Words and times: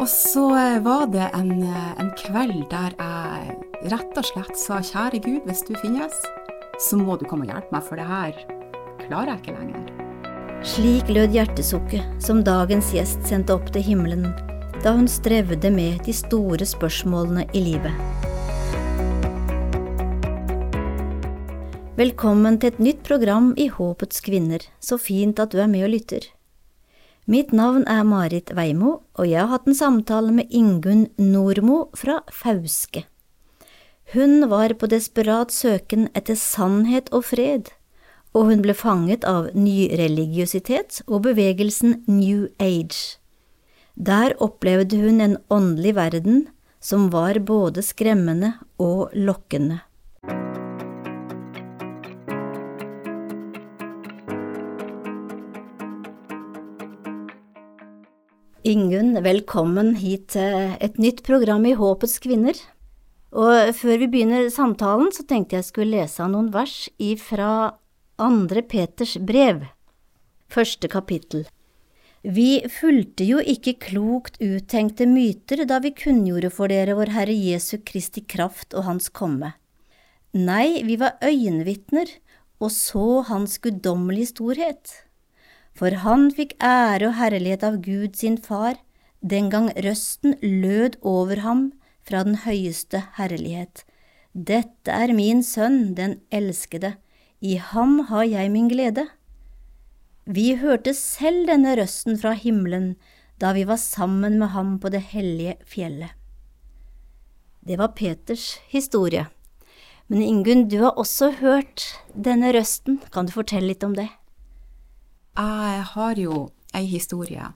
Og 0.00 0.08
så 0.08 0.42
eh, 0.56 0.78
var 0.80 1.10
det 1.12 1.26
en, 1.36 1.50
eh, 1.60 1.88
en 2.00 2.08
kveld 2.16 2.62
der 2.70 2.94
jeg 2.96 3.90
rett 3.92 4.16
og 4.16 4.24
slett 4.24 4.56
sa 4.56 4.78
kjære 4.80 5.20
Gud, 5.26 5.42
hvis 5.44 5.60
du 5.68 5.74
finnes, 5.82 6.14
så 6.80 6.96
må 6.96 7.18
du 7.20 7.26
komme 7.28 7.44
og 7.44 7.52
hjelpe 7.52 7.74
meg, 7.74 7.84
for 7.84 8.00
det 8.00 8.06
her 8.08 8.38
klarer 9.02 9.34
jeg 9.34 9.42
ikke 9.42 9.58
lenger. 9.58 9.92
Slik 10.64 11.12
lød 11.12 11.36
hjertesukket 11.36 12.24
som 12.24 12.40
dagens 12.44 12.94
gjest 12.96 13.28
sendte 13.28 13.58
opp 13.58 13.68
til 13.76 13.84
himmelen 13.84 14.30
da 14.80 14.96
hun 14.96 15.04
strevde 15.04 15.68
med 15.68 16.00
de 16.08 16.16
store 16.16 16.64
spørsmålene 16.64 17.44
i 17.52 17.64
livet. 17.68 17.92
Velkommen 22.00 22.56
til 22.56 22.72
et 22.72 22.80
nytt 22.80 23.04
program 23.04 23.52
i 23.60 23.68
Håpets 23.68 24.24
kvinner, 24.24 24.64
så 24.80 24.96
fint 24.96 25.36
at 25.44 25.52
du 25.52 25.60
er 25.60 25.68
med 25.68 25.90
og 25.90 25.98
lytter. 25.98 26.32
Mitt 27.30 27.52
navn 27.54 27.84
er 27.86 28.02
Marit 28.02 28.48
Veimo, 28.58 29.04
og 29.14 29.28
jeg 29.30 29.38
har 29.38 29.52
hatt 29.52 29.68
en 29.70 29.76
samtale 29.78 30.32
med 30.34 30.50
Ingunn 30.50 31.04
Nordmo 31.14 31.84
fra 31.94 32.16
Fauske. 32.34 33.04
Hun 34.10 34.48
var 34.50 34.72
på 34.74 34.88
desperat 34.90 35.54
søken 35.54 36.08
etter 36.18 36.34
sannhet 36.34 37.06
og 37.14 37.28
fred, 37.28 37.70
og 38.34 38.48
hun 38.48 38.64
ble 38.64 38.74
fanget 38.74 39.22
av 39.30 39.46
nyreligiøsitet 39.54 41.04
og 41.06 41.22
bevegelsen 41.28 42.00
New 42.10 42.48
Age. 42.58 43.20
Der 43.94 44.34
opplevde 44.42 44.98
hun 44.98 45.22
en 45.22 45.38
åndelig 45.54 45.94
verden 46.00 46.48
som 46.82 47.12
var 47.14 47.38
både 47.38 47.86
skremmende 47.86 48.56
og 48.82 49.14
lokkende. 49.14 49.84
Ingunn, 58.70 59.16
velkommen 59.24 59.96
hit 59.98 60.28
til 60.36 60.74
et 60.78 60.98
nytt 61.00 61.24
program 61.26 61.64
i 61.66 61.72
Håpets 61.74 62.20
kvinner. 62.22 62.54
Og 63.34 63.72
før 63.74 63.96
vi 63.98 64.08
begynner 64.12 64.46
samtalen, 64.52 65.08
så 65.10 65.24
tenkte 65.26 65.56
jeg 65.56 65.66
skulle 65.66 65.96
lese 65.96 66.22
av 66.22 66.30
noen 66.30 66.52
vers 66.54 66.84
ifra 67.02 67.72
andre 68.20 68.62
Peters 68.62 69.16
brev, 69.26 69.64
første 70.54 70.90
kapittel. 70.92 71.48
Vi 72.22 72.60
fulgte 72.70 73.26
jo 73.26 73.42
ikke 73.42 73.74
klokt 73.88 74.38
uttenkte 74.44 75.08
myter 75.08 75.64
da 75.66 75.80
vi 75.82 75.94
kunngjorde 75.96 76.52
for 76.54 76.70
dere 76.70 76.94
vår 77.00 77.14
Herre 77.16 77.34
Jesu 77.34 77.80
Kristi 77.82 78.22
kraft 78.22 78.76
og 78.76 78.86
Hans 78.86 79.10
komme. 79.10 79.56
Nei, 80.36 80.84
vi 80.86 81.00
var 81.00 81.18
øyenvitner 81.26 82.12
og 82.62 82.70
så 82.76 83.24
Hans 83.32 83.58
guddommelige 83.64 84.36
storhet 84.36 85.00
for 85.76 85.94
han 86.04 86.28
fikk 86.34 86.56
ære 86.62 87.10
og 87.10 87.16
herlighet 87.18 87.64
av 87.66 87.80
Gud 87.84 88.16
sin 88.18 88.38
far, 88.38 88.76
den 89.20 89.50
gang 89.52 89.70
røsten 89.76 90.36
lød 90.42 90.98
over 91.06 91.42
ham 91.44 91.70
fra 92.06 92.24
den 92.26 92.40
høyeste 92.44 93.02
herlighet. 93.18 93.84
Dette 94.32 94.94
er 94.94 95.12
min 95.14 95.42
sønn, 95.42 95.94
den 95.94 96.20
elskede, 96.30 96.94
i 97.40 97.56
ham 97.56 97.98
har 98.10 98.26
jeg 98.28 98.52
min 98.52 98.68
glede. 98.68 99.06
Vi 100.26 100.54
hørte 100.60 100.92
selv 100.94 101.48
denne 101.48 101.74
røsten 101.78 102.18
fra 102.20 102.34
himmelen 102.36 102.94
da 103.40 103.54
vi 103.56 103.64
var 103.64 103.80
sammen 103.80 104.38
med 104.38 104.52
ham 104.52 104.76
på 104.78 104.92
det 104.92 105.00
hellige 105.14 105.56
fjellet. 105.64 106.12
Det 107.64 107.78
var 107.80 107.94
Peters 107.96 108.58
historie. 108.68 109.26
Men 110.08 110.22
Ingunn, 110.22 110.68
du 110.68 110.80
har 110.82 110.98
også 110.98 111.30
hørt 111.40 111.84
denne 112.14 112.52
røsten, 112.56 113.00
kan 113.12 113.28
du 113.28 113.32
fortelle 113.32 113.72
litt 113.72 113.84
om 113.86 113.94
det? 113.96 114.08
Jeg 115.40 115.84
har 115.94 116.18
jo 116.20 116.50
ei 116.76 116.84
historie. 116.84 117.46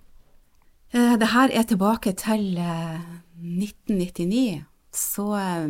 Eh, 0.94 1.16
det 1.20 1.28
her 1.34 1.50
er 1.52 1.62
tilbake 1.68 2.14
til 2.16 2.56
1999. 2.56 4.54
Eh, 4.54 4.62
så, 4.92 5.26
eh, 5.36 5.68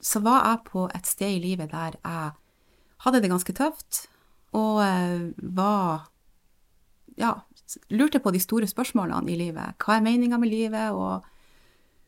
så 0.00 0.20
var 0.20 0.46
jeg 0.48 0.64
på 0.72 0.88
et 0.94 1.06
sted 1.06 1.36
i 1.36 1.42
livet 1.42 1.70
der 1.70 1.92
jeg 2.02 2.30
hadde 3.04 3.20
det 3.20 3.30
ganske 3.30 3.52
tøft, 3.52 4.08
og 4.52 4.82
var 5.42 6.08
Ja, 7.18 7.34
lurte 7.90 8.18
på 8.20 8.32
de 8.32 8.40
store 8.40 8.66
spørsmålene 8.66 9.30
i 9.30 9.36
livet. 9.36 9.76
Hva 9.78 9.96
er 9.96 10.00
meninga 10.00 10.38
med 10.38 10.48
livet, 10.48 10.90
og 10.92 11.22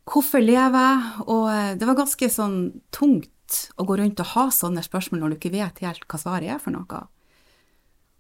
hvorfor 0.07 0.41
lever 0.41 0.79
jeg? 0.81 1.29
Og 1.29 1.79
det 1.79 1.87
var 1.87 1.95
ganske 1.95 2.31
sånn 2.31 2.81
tungt 2.91 3.69
å 3.77 3.85
gå 3.85 3.99
rundt 3.99 4.21
og 4.21 4.27
ha 4.27 4.49
sånne 4.49 4.83
spørsmål 4.83 5.21
når 5.21 5.29
du 5.29 5.37
ikke 5.37 5.53
vet 5.53 5.79
helt 5.85 6.07
hva 6.09 6.19
svaret 6.19 6.49
er 6.49 6.59
for 6.59 6.71
noe. 6.73 7.07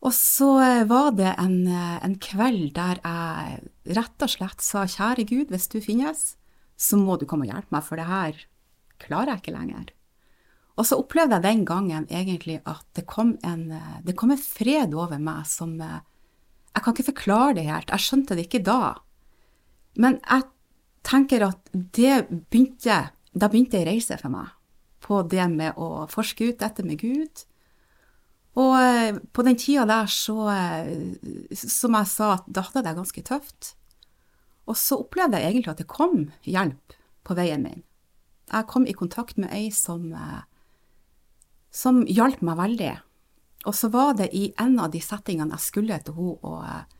Og 0.04 0.12
så 0.12 0.48
eh, 0.60 0.84
var 0.88 1.14
det 1.16 1.32
en, 1.40 1.66
eh, 1.66 1.98
en, 2.04 2.16
kveld 2.20 2.74
der 2.76 3.00
jeg 3.00 3.94
rett 3.96 4.24
og 4.24 4.32
slett 4.32 4.64
sa 4.64 4.84
kjære 4.88 5.24
Gud, 5.30 5.52
hvis 5.52 5.70
du 5.72 5.78
finnes, 5.84 6.34
så 6.76 6.98
må 7.00 7.16
du 7.16 7.24
komme 7.28 7.46
og 7.46 7.52
hjelpe 7.52 7.72
meg, 7.72 7.84
for 7.86 8.00
det 8.00 8.08
her 8.10 8.42
klarer 9.00 9.34
jeg 9.34 9.42
ikke 9.42 9.54
lenger. 9.56 9.92
Og 10.74 10.88
så 10.88 10.98
opplevde 10.98 11.38
jeg 11.38 11.46
den 11.46 11.62
gangen 11.68 12.08
egentlig 12.10 12.58
at 12.68 12.84
det 12.98 13.06
kom 13.08 13.36
en, 13.46 13.70
eh, 13.72 13.96
det 14.04 14.16
kom 14.18 14.34
en 14.34 14.40
fred 14.40 14.94
over 14.94 15.18
meg 15.18 15.46
som 15.48 15.78
Jeg 15.78 16.82
kan 16.82 16.94
ikke 16.94 17.12
forklare 17.12 17.54
det 17.54 17.68
helt, 17.68 17.90
jeg 17.90 18.02
skjønte 18.02 18.34
det 18.34 18.48
ikke 18.48 18.64
da. 18.66 18.96
Men 19.94 20.18
jeg 20.18 20.42
tenker 21.06 21.46
at 21.46 21.70
det 21.72 22.26
begynte 22.50 23.10
Da 23.30 23.48
begynte 23.48 23.78
ei 23.78 23.86
reise 23.86 24.18
for 24.18 24.30
meg 24.30 24.50
på 25.04 25.22
det 25.28 25.44
med 25.50 25.76
å 25.76 26.06
forske 26.10 26.48
ut 26.48 26.58
dette 26.58 26.82
med 26.82 26.98
Gud 26.98 27.44
og 28.54 28.74
eh, 28.78 29.16
på 29.34 29.42
den 29.42 29.56
tida 29.58 29.86
der 29.88 30.10
så, 30.10 30.36
eh, 30.52 31.16
som 31.58 31.96
jeg 31.98 32.10
sa, 32.10 32.28
da 32.46 32.62
hadde 32.62 32.84
jeg 32.84 32.86
det 32.86 32.98
ganske 33.00 33.24
tøft. 33.26 33.72
Og 34.70 34.78
så 34.78 35.00
opplevde 35.02 35.40
jeg 35.42 35.50
egentlig 35.50 35.72
at 35.74 35.82
det 35.82 35.90
kom 35.90 36.28
hjelp 36.46 36.94
på 37.26 37.36
veien 37.36 37.64
min. 37.66 37.82
Jeg 38.52 38.68
kom 38.70 38.86
i 38.86 38.94
kontakt 38.94 39.40
med 39.40 39.50
ei 39.52 39.72
som, 39.74 40.12
eh, 40.14 40.44
som 41.74 42.04
hjalp 42.06 42.44
meg 42.46 42.60
veldig. 42.62 42.94
Og 43.66 43.74
så 43.74 43.90
var 43.90 44.14
det 44.14 44.30
i 44.36 44.52
en 44.60 44.78
av 44.78 44.92
de 44.92 45.00
settingene 45.02 45.56
jeg 45.56 45.66
skulle 45.66 45.98
til 46.04 46.14
henne, 46.14 46.38
og, 46.44 46.90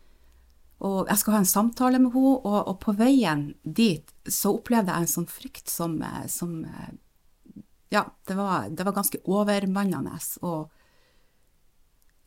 og 0.81 1.00
jeg 1.06 1.20
skulle 1.20 1.38
ha 1.38 1.44
en 1.44 1.54
samtale 1.54 2.00
med 2.00 2.16
henne, 2.16 2.38
og, 2.41 2.60
og, 2.66 2.78
på 2.82 2.97
veien 2.98 3.53
dit 3.62 4.10
så 4.26 4.56
opplevde 4.56 4.91
jeg 4.91 5.04
en 5.04 5.12
sånn 5.19 5.31
frykt 5.31 5.70
som, 5.70 6.00
som 6.26 6.64
Ja, 7.93 8.09
det 8.26 8.34
var, 8.34 8.72
det 8.72 8.82
var 8.88 8.97
ganske 8.97 9.20
overmannende. 9.28 10.19
og 10.41 10.72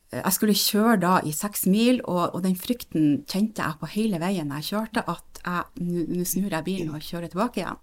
jeg 0.08 0.32
skulle 0.32 0.56
kjøre 0.56 1.00
da 1.02 1.16
i 1.20 1.34
seks 1.36 1.66
mil, 1.68 2.00
og, 2.06 2.32
og, 2.32 2.40
den 2.46 2.56
frykten 2.56 3.26
kjente 3.28 3.60
jeg 3.60 3.80
på 3.80 3.90
hele 3.92 4.20
veien 4.22 4.54
jeg 4.56 4.68
kjørte, 4.70 5.04
at 5.04 5.42
nå 5.80 6.24
snur 6.24 6.48
jeg 6.48 6.64
bilen 6.64 6.94
og 6.96 7.04
kjører 7.04 7.28
tilbake 7.32 7.60
igjen. 7.60 7.82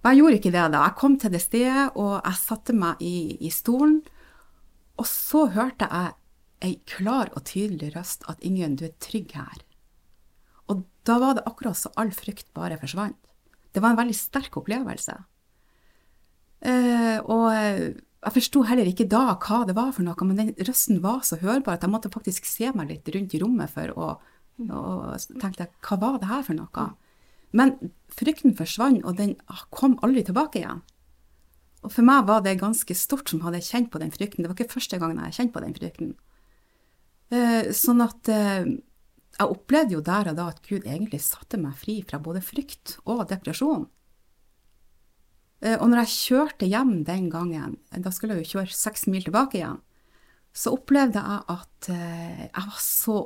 Men 0.00 0.14
jeg 0.14 0.22
gjorde 0.22 0.38
ikke 0.38 0.54
det 0.54 0.62
da. 0.72 0.84
Jeg 0.86 0.96
kom 0.96 1.18
til 1.20 1.34
det 1.34 1.42
stedet, 1.44 1.84
og 2.00 2.14
jeg 2.16 2.40
satte 2.40 2.76
meg 2.76 3.02
i, 3.04 3.36
i 3.44 3.50
stolen. 3.52 3.98
Og 5.00 5.08
så 5.08 5.46
hørte 5.52 5.88
jeg 5.90 6.14
ei 6.64 6.76
klar 6.88 7.28
og 7.36 7.44
tydelig 7.48 7.92
røst 7.94 8.24
at 8.28 8.40
Ingunn, 8.44 8.78
du 8.80 8.86
er 8.88 8.96
trygg 9.00 9.34
her. 9.36 9.60
Og 10.72 10.84
da 11.08 11.18
var 11.20 11.36
det 11.36 11.44
akkurat 11.48 11.76
så 11.76 11.92
all 12.00 12.12
frykt 12.16 12.48
bare 12.56 12.80
forsvant. 12.80 13.18
Det 13.70 13.84
var 13.84 13.92
en 13.92 14.00
veldig 14.00 14.16
sterk 14.16 14.56
opplevelse. 14.60 15.14
Eh, 16.60 17.18
og 17.24 18.00
jeg 18.20 18.34
forsto 18.36 18.62
heller 18.68 18.88
ikke 18.90 19.08
da 19.08 19.36
hva 19.40 19.62
det 19.68 19.76
var 19.78 19.94
for 19.96 20.04
noe, 20.04 20.26
men 20.28 20.36
den 20.36 20.50
røsten 20.68 21.00
var 21.04 21.22
så 21.24 21.38
hørbar 21.40 21.78
at 21.78 21.86
jeg 21.86 21.92
måtte 21.92 22.12
faktisk 22.12 22.48
se 22.48 22.68
meg 22.76 22.90
litt 22.92 23.08
rundt 23.14 23.36
i 23.36 23.40
rommet 23.40 23.72
for 23.72 23.94
å 23.96 24.10
og 24.60 25.38
tenkte 25.40 25.70
hva 25.86 25.96
var 25.96 26.18
det 26.20 26.28
her 26.28 26.42
for 26.44 26.58
noe? 26.58 26.82
Men 27.56 27.92
frykten 28.12 28.52
forsvant, 28.58 29.00
og 29.08 29.16
den 29.16 29.36
kom 29.72 29.96
aldri 30.04 30.26
tilbake 30.26 30.60
igjen. 30.60 30.82
Og 31.80 31.94
for 31.94 32.04
meg 32.04 32.26
var 32.28 32.42
det 32.44 32.58
ganske 32.60 32.94
stort 32.98 33.30
som 33.32 33.40
hadde 33.46 33.62
kjent 33.64 33.88
på 33.92 34.00
den 34.02 34.12
frykten. 34.12 34.44
Det 34.44 34.50
var 34.50 34.58
ikke 34.58 34.74
første 34.74 34.98
gangen 35.00 35.16
jeg 35.16 35.30
hadde 35.30 35.38
kjent 35.38 35.54
på 35.54 35.62
den 35.64 35.76
frykten. 35.78 36.12
Eh, 37.32 37.70
sånn 37.76 38.04
at 38.04 38.28
eh, 38.28 38.68
jeg 39.38 39.54
opplevde 39.54 39.96
jo 39.96 40.02
der 40.04 40.32
og 40.32 40.36
da 40.36 40.50
at 40.52 40.60
Gud 40.66 40.84
egentlig 40.84 41.22
satte 41.24 41.60
meg 41.60 41.78
fri 41.80 42.00
fra 42.04 42.20
både 42.22 42.42
frykt 42.44 42.98
og 43.06 43.24
depresjon. 43.30 43.88
Eh, 45.60 45.76
og 45.76 45.90
når 45.90 46.04
jeg 46.04 46.14
kjørte 46.16 46.68
hjem 46.68 47.02
den 47.08 47.28
gangen, 47.32 47.76
da 47.92 48.12
skulle 48.14 48.38
jeg 48.38 48.48
jo 48.48 48.58
kjøre 48.58 48.76
seks 48.76 49.06
mil 49.10 49.24
tilbake 49.26 49.60
igjen, 49.60 49.80
så 50.56 50.72
opplevde 50.74 51.20
jeg 51.20 51.42
at 51.52 51.90
eh, 51.92 52.46
jeg 52.46 52.64
var 52.64 52.80
så 52.82 53.18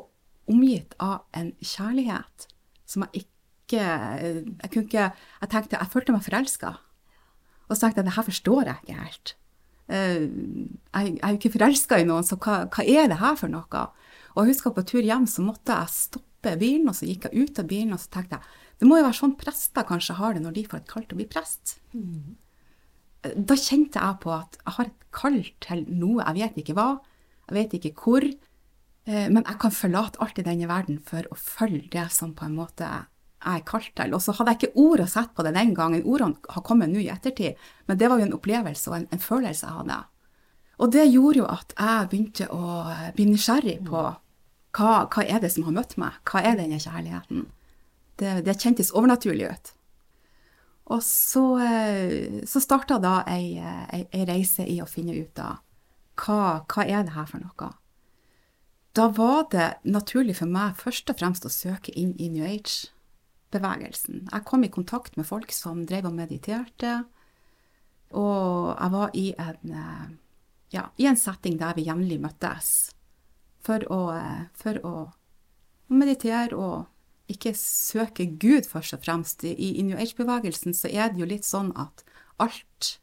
omgitt 0.51 0.97
av 1.01 1.23
en 1.33 1.55
kjærlighet 1.63 2.51
som 2.85 3.07
jeg 3.07 3.25
ikke 3.25 3.31
Jeg 3.75 4.69
kunne 4.71 4.85
ikke 4.85 5.05
Jeg 5.41 5.49
tenkte 5.51 5.79
Jeg 5.81 5.91
følte 5.91 6.13
meg 6.13 6.25
forelska. 6.27 6.75
Og 7.65 7.73
så 7.73 7.87
tenkte 7.87 8.03
jeg 8.03 8.07
det 8.11 8.17
her 8.19 8.27
forstår 8.27 8.69
jeg 8.69 8.83
ikke 8.83 8.99
helt. 8.99 9.33
Eh, 9.89 10.27
jeg, 10.93 11.15
er 11.23 11.33
jo 11.33 11.39
ikke 11.39 11.55
forelska 11.57 11.99
i 11.99 12.05
noen, 12.05 12.27
så 12.29 12.37
hva, 12.37 12.59
hva, 12.69 12.85
er 12.85 13.09
det 13.09 13.23
her 13.23 13.39
for 13.41 13.49
noe? 13.49 13.87
Og 14.35 14.45
jeg 14.45 14.53
husker 14.53 14.75
på 14.77 14.85
tur 14.85 15.07
hjem 15.07 15.25
så 15.31 15.47
måtte 15.47 15.79
jeg 15.81 15.97
stoppe 15.97 16.34
bilen, 16.61 16.89
og 16.91 16.97
så 16.99 17.09
gikk 17.09 17.29
jeg 17.29 17.45
ut 17.45 17.61
av 17.61 17.69
bilen 17.71 17.97
og 17.97 18.03
så 18.03 18.11
tenkte 18.19 18.39
jeg 18.39 18.63
det 18.81 18.89
må 18.91 18.99
jo 18.99 19.07
være 19.07 19.17
sånn 19.17 19.37
prester 19.39 19.87
kanskje 19.87 20.17
har 20.19 20.35
det 20.35 20.43
når 20.45 20.57
de 20.57 20.65
får 20.71 20.81
et 20.81 20.91
kall 20.91 21.05
til 21.07 21.17
å 21.17 21.21
bli 21.21 21.29
prest. 21.31 21.77
Mm. 21.95 22.35
Da 23.49 23.57
kjente 23.57 24.03
jeg 24.03 24.21
på 24.25 24.33
at 24.35 24.59
jeg 24.59 24.77
har 24.77 24.91
et 24.91 25.07
kall 25.15 25.39
til 25.65 25.85
noe, 25.89 26.25
jeg 26.27 26.41
vet 26.41 26.59
ikke 26.61 26.77
hva, 26.77 26.89
jeg 27.49 27.57
vet 27.57 27.77
ikke 27.79 27.93
hvor, 28.03 28.27
eh, 28.27 29.29
men 29.31 29.45
jeg 29.45 29.61
kan 29.63 29.75
forlate 29.75 30.21
alt 30.25 30.41
i 30.43 30.47
denne 30.47 30.69
verden 30.69 30.99
for 31.07 31.29
å 31.31 31.39
følge 31.39 31.89
det 31.95 32.09
som 32.13 32.35
på 32.37 32.49
en 32.49 32.57
måte 32.59 32.89
jeg 32.89 33.07
er 33.45 33.65
kalt 33.69 33.93
til. 33.97 34.17
Og 34.17 34.23
så 34.25 34.35
hadde 34.37 34.55
jeg 34.55 34.61
ikke 34.63 34.85
ord 34.85 35.05
å 35.05 35.09
sette 35.15 35.37
på 35.37 35.45
det 35.47 35.55
den 35.57 35.73
gangen. 35.77 36.05
Ordene 36.09 36.53
har 36.53 36.67
kommet 36.67 36.93
nå 36.93 37.01
i 37.03 37.11
ettertid, 37.13 37.61
men 37.87 38.01
det 38.01 38.11
var 38.11 38.21
jo 38.21 38.29
en 38.29 38.37
opplevelse 38.37 38.91
og 38.91 38.99
en, 38.99 39.09
en 39.13 39.23
følelse 39.23 39.67
jeg 39.67 39.79
hadde. 39.79 40.03
Og 40.83 40.91
det 40.91 41.05
gjorde 41.07 41.39
jo 41.39 41.49
at 41.49 41.75
jeg 41.79 42.09
begynte 42.11 42.51
å 42.51 42.69
bli 43.15 43.29
nysgjerrig 43.31 43.79
på 43.87 44.05
hva, 44.75 45.07
hva 45.11 45.25
er 45.25 45.43
det 45.43 45.53
som 45.55 45.67
har 45.69 45.77
møtt 45.77 45.97
meg? 46.01 46.19
Hva 46.29 46.43
er 46.43 46.59
denne 46.59 46.81
kjærligheten? 46.83 47.47
Det, 48.21 48.35
det 48.47 48.59
kjentes 48.63 48.93
overnaturlig 48.95 49.51
ut. 49.51 49.73
Og 50.95 51.01
så, 51.03 51.45
eh, 51.65 52.43
så 52.47 52.61
starta 52.61 52.99
da 53.01 53.23
ei, 53.31 53.57
ei, 53.59 54.03
ei, 54.05 54.25
reise 54.29 54.67
i 54.69 54.81
å 54.83 54.89
finne 54.91 55.15
ut 55.17 55.41
av 55.41 55.63
hva, 56.21 56.65
hva 56.69 56.85
er 56.85 57.07
det 57.07 57.15
her 57.15 57.31
for 57.31 57.43
noe. 57.43 57.71
Da 58.95 59.09
var 59.11 59.49
det 59.51 59.71
naturlig 59.83 60.37
for 60.39 60.51
meg 60.51 60.77
først 60.79 61.09
og 61.11 61.19
fremst 61.19 61.47
å 61.47 61.51
søke 61.51 61.95
inn 61.99 62.13
i 62.21 62.29
New 62.31 62.45
Age-bevegelsen. 62.47 64.29
Jeg 64.29 64.47
kom 64.47 64.67
i 64.67 64.71
kontakt 64.71 65.17
med 65.19 65.27
folk 65.27 65.55
som 65.57 65.83
drev 65.89 66.11
og 66.11 66.19
mediterte, 66.19 67.01
og 68.15 68.77
jeg 68.77 68.95
var 68.95 69.17
i 69.19 69.25
en 69.43 69.73
eh, 69.75 70.05
ja, 70.75 70.89
i 70.99 71.07
en 71.07 71.19
setting 71.19 71.57
der 71.59 71.75
vi 71.79 71.87
jevnlig 71.87 72.21
møttes 72.23 72.95
for 73.65 73.85
å, 73.93 74.01
for 74.59 74.81
å 74.85 74.97
meditere 75.93 76.57
og 76.57 76.85
ikke 77.33 77.55
søke 77.57 78.27
Gud, 78.41 78.69
først 78.69 78.97
og 78.99 79.05
fremst. 79.05 79.45
I, 79.45 79.71
New 79.83 79.97
Age-bevegelsen 79.97 80.77
så 80.77 80.91
er 80.93 81.13
det 81.13 81.23
jo 81.23 81.29
litt 81.29 81.49
sånn 81.49 81.73
at 81.81 82.05
alt 82.43 82.99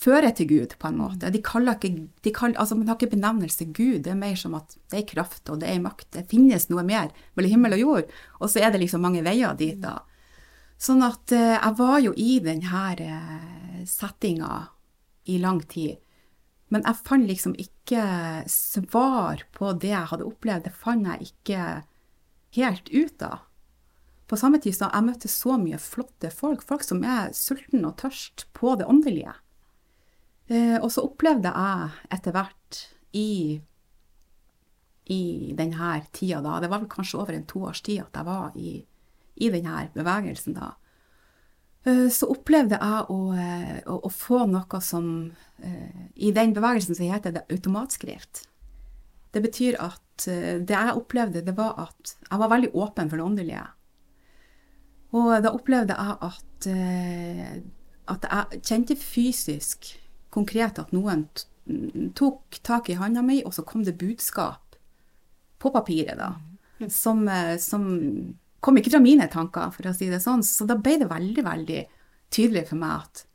fører 0.00 0.32
til 0.36 0.48
Gud, 0.48 0.76
på 0.80 0.88
en 0.88 1.00
måte. 1.00 1.32
De 1.32 1.42
kaller 1.44 1.76
ikke, 1.76 2.06
de 2.24 2.32
kaller, 2.32 2.56
altså 2.62 2.78
Man 2.78 2.88
har 2.88 2.96
ikke 2.96 3.16
benevnelse 3.16 3.66
Gud, 3.68 4.04
det 4.06 4.14
er 4.14 4.20
mer 4.20 4.38
som 4.38 4.54
at 4.56 4.78
det 4.92 5.02
er 5.02 5.10
kraft 5.10 5.50
og 5.52 5.60
det 5.60 5.68
er 5.68 5.82
makt. 5.82 6.08
Det 6.14 6.28
finnes 6.30 6.70
noe 6.70 6.84
mer 6.86 7.10
mellom 7.34 7.56
himmel 7.56 7.76
og 7.76 7.82
jord, 7.84 8.14
og 8.38 8.52
så 8.52 8.62
er 8.62 8.72
det 8.72 8.84
liksom 8.84 9.04
mange 9.04 9.24
veier 9.26 9.58
dit, 9.58 9.76
da. 9.82 9.98
Sånn 10.80 11.02
at 11.04 11.32
eh, 11.36 11.58
jeg 11.58 11.76
var 11.76 11.98
jo 12.00 12.14
i 12.16 12.38
denne 12.40 12.84
eh, 13.04 13.82
settinga 13.84 14.54
i 15.28 15.36
lang 15.42 15.60
tid. 15.68 15.98
Men 16.70 16.84
jeg 16.86 17.02
fant 17.02 17.26
liksom 17.26 17.54
ikke 17.58 18.02
svar 18.50 19.42
på 19.56 19.72
det 19.82 19.90
jeg 19.90 20.10
hadde 20.12 20.26
opplevd. 20.26 20.68
Det 20.68 20.74
fant 20.74 21.06
jeg 21.06 21.32
ikke 21.32 21.62
helt 22.56 22.90
ut 22.94 23.24
av. 23.26 23.46
På 24.30 24.38
samme 24.38 24.60
tid 24.62 24.76
som 24.76 24.92
jeg 24.94 25.06
møtte 25.08 25.30
så 25.30 25.56
mye 25.58 25.78
flotte 25.82 26.30
folk, 26.30 26.62
folk 26.62 26.84
som 26.86 27.02
er 27.02 27.32
sultne 27.34 27.82
og 27.88 27.96
tørst 27.98 28.46
på 28.54 28.76
det 28.78 28.86
åndelige. 28.86 29.32
Eh, 30.50 30.76
og 30.78 30.92
så 30.94 31.02
opplevde 31.06 31.50
jeg 31.50 31.90
etter 32.14 32.34
hvert 32.34 32.78
i, 33.18 33.58
i 35.10 35.22
denne 35.58 35.96
tida 36.14 36.38
da, 36.44 36.60
det 36.62 36.70
var 36.70 36.84
vel 36.84 36.90
kanskje 36.90 37.18
over 37.18 37.34
en 37.34 37.48
toårstid 37.50 38.04
at 38.04 38.20
jeg 38.20 38.28
var 38.28 38.54
i, 38.58 38.76
i 39.42 39.50
denne 39.50 39.88
bevegelsen 39.94 40.54
da, 40.58 40.72
så 42.12 42.28
opplevde 42.28 42.76
jeg 42.76 43.04
å, 43.08 43.18
eh, 43.32 43.76
å, 43.88 43.96
å, 44.04 44.10
få 44.12 44.44
noe 44.50 44.80
som 44.84 45.06
eh, 45.64 46.06
I 46.20 46.32
den 46.36 46.52
bevegelsen 46.56 46.96
så 46.96 47.08
heter 47.08 47.32
det 47.32 47.46
automatskrift. 47.48 48.44
Det 49.32 49.40
betyr 49.40 49.78
at 49.80 49.98
det 50.20 50.74
jeg 50.74 50.96
opplevde, 50.98 51.40
det 51.46 51.54
var 51.56 51.78
at 51.80 52.10
jeg 52.18 52.40
var 52.42 52.50
veldig 52.52 52.68
åpen 52.76 53.08
for 53.08 53.16
det 53.16 53.24
åndelige. 53.24 53.62
Og 55.16 55.30
da 55.40 55.52
opplevde 55.54 55.94
jeg 55.96 56.16
at, 56.26 56.66
at 58.12 58.26
jeg 58.28 58.60
kjente 58.66 58.96
fysisk, 59.00 59.88
konkret, 60.34 60.82
at 60.82 60.92
noen 60.92 61.24
tok 62.18 62.58
tak 62.66 62.90
i 62.90 62.98
handa 63.00 63.22
mi, 63.24 63.38
og 63.46 63.54
så 63.56 63.64
kom 63.64 63.86
det 63.86 63.96
budskap 64.02 64.76
på 65.62 65.72
papiret, 65.72 66.18
da, 66.20 66.34
mm. 66.82 66.90
som, 66.92 67.24
som 67.62 67.88
kom 68.60 68.78
ikke 68.78 68.92
fra 68.94 69.02
mine 69.02 69.26
tanker, 69.32 69.72
for 69.74 69.88
å 69.88 69.96
si 69.96 70.10
det 70.12 70.20
sånn. 70.22 70.44
Så 70.46 70.66
da 70.68 70.76
ble 70.78 70.98
det 71.00 71.10
veldig, 71.10 71.44
veldig 71.46 71.82
tydelig 72.32 72.66
for 72.70 72.80
meg 72.80 73.00
at 73.00 73.26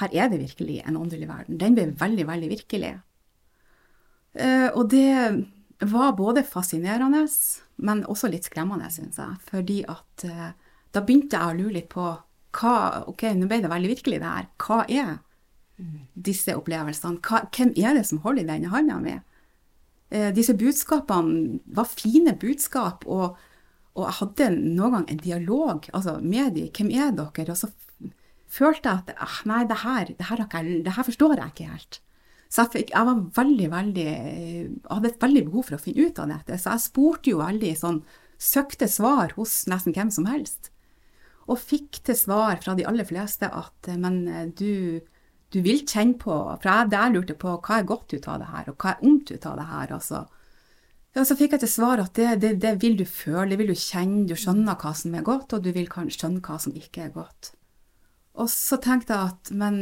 her 0.00 0.14
er 0.14 0.30
det 0.32 0.40
virkelig 0.40 0.80
en 0.86 0.96
åndelig 0.96 1.28
verden. 1.28 1.58
Den 1.60 1.76
ble 1.76 1.90
veldig, 2.00 2.26
veldig 2.28 2.48
virkelig. 2.52 2.94
Uh, 4.36 4.68
og 4.72 4.88
det 4.92 5.44
var 5.80 6.16
både 6.16 6.44
fascinerende, 6.44 7.26
men 7.84 8.04
også 8.08 8.30
litt 8.32 8.48
skremmende, 8.48 8.88
syns 8.92 9.20
jeg. 9.20 9.36
Fordi 9.50 9.82
at 9.88 10.26
uh, 10.28 10.50
da 10.96 11.04
begynte 11.04 11.36
jeg 11.36 11.52
å 11.52 11.58
lure 11.58 11.76
litt 11.78 11.90
på 11.92 12.14
hva 12.56 13.04
Ok, 13.10 13.26
nå 13.36 13.44
ble 13.50 13.58
det 13.60 13.68
veldig 13.68 13.88
virkelig, 13.90 14.18
det 14.22 14.32
her. 14.32 14.46
Hva 14.56 14.84
er 14.88 15.18
disse 16.14 16.54
opplevelsene? 16.56 17.20
Hva, 17.20 17.42
hvem 17.52 17.74
er 17.76 17.98
det 17.98 18.06
som 18.08 18.22
holder 18.24 18.46
i 18.46 18.48
denne 18.48 18.70
hånda 18.72 18.96
mi? 19.02 19.18
Uh, 20.14 20.30
disse 20.32 20.56
budskapene 20.56 21.60
var 21.76 21.90
fine 21.90 22.32
budskap. 22.40 23.04
og 23.04 23.36
og 23.96 24.04
jeg 24.04 24.16
hadde 24.18 24.48
noen 24.54 24.98
gang 24.98 25.06
en 25.08 25.20
dialog 25.24 25.86
altså 25.96 26.18
med 26.20 26.56
dem. 26.56 26.68
Hvem 26.76 26.90
er 26.92 27.14
dere? 27.16 27.54
Og 27.54 27.56
så 27.56 27.70
følte 28.52 28.90
jeg 28.90 29.02
at 29.02 29.22
ah, 29.24 29.38
nei, 29.48 29.62
det 29.68 29.78
her, 29.82 30.12
det, 30.12 30.26
her 30.28 30.42
det 30.84 30.92
her, 30.92 31.06
forstår 31.06 31.40
jeg 31.40 31.54
ikke 31.54 31.70
helt. 31.70 32.00
Så 32.46 32.62
jeg, 32.62 32.72
fikk, 32.74 32.92
jeg 32.92 33.08
var 33.08 33.24
veldig, 33.40 33.66
veldig, 33.72 34.12
hadde 34.92 35.10
et 35.10 35.24
veldig 35.24 35.44
behov 35.48 35.66
for 35.66 35.78
å 35.78 35.82
finne 35.82 36.06
ut 36.06 36.20
av 36.22 36.30
dette. 36.30 36.60
Så 36.60 36.76
jeg 36.76 36.84
spurte 36.84 37.32
jo 37.32 37.40
veldig 37.40 37.72
sånn, 37.80 38.00
søkte 38.36 38.88
svar 38.92 39.32
hos 39.38 39.62
nesten 39.70 39.96
hvem 39.96 40.12
som 40.12 40.28
helst. 40.28 40.70
Og 41.48 41.60
fikk 41.62 42.02
til 42.04 42.18
svar 42.18 42.60
fra 42.62 42.76
de 42.76 42.84
aller 42.86 43.06
fleste 43.08 43.48
at 43.48 43.90
men 43.96 44.52
du, 44.58 45.00
du 45.54 45.60
vil 45.62 45.84
kjenne 45.86 46.18
på 46.20 46.34
For 46.34 46.68
jeg 46.68 46.92
jeg 46.92 47.14
lurte 47.14 47.36
på 47.38 47.54
hva 47.56 47.80
er 47.80 47.88
godt 47.88 48.12
ut 48.12 48.28
av 48.28 48.42
det 48.42 48.50
her, 48.52 48.70
og 48.70 48.82
hva 48.82 48.92
er 48.92 49.06
ondt 49.08 49.32
ut 49.32 49.46
av 49.46 49.60
det 49.60 49.68
her. 49.72 49.94
altså 49.96 50.26
ja, 51.16 51.24
så 51.24 51.36
fikk 51.38 51.54
jeg 51.56 51.62
til 51.64 51.72
svar 51.72 52.02
at 52.02 52.12
det, 52.18 52.34
det, 52.42 52.56
det, 52.60 52.74
vil 52.82 52.98
du 52.98 53.06
føle, 53.08 53.48
det 53.52 53.60
vil 53.62 53.72
du 53.72 53.78
kjenne, 53.78 54.26
du 54.28 54.34
skjønner 54.36 54.76
hva 54.76 54.92
som 54.96 55.14
er 55.16 55.24
godt, 55.24 55.54
og 55.56 55.64
du 55.64 55.70
vil 55.72 55.88
skjønne 55.88 56.42
hva 56.44 56.58
som 56.60 56.76
ikke 56.76 57.06
er 57.06 57.14
godt. 57.14 57.54
Og 58.36 58.50
så 58.52 58.76
tenkte 58.84 59.16
jeg 59.16 59.32
at 59.32 59.50
men 59.56 59.78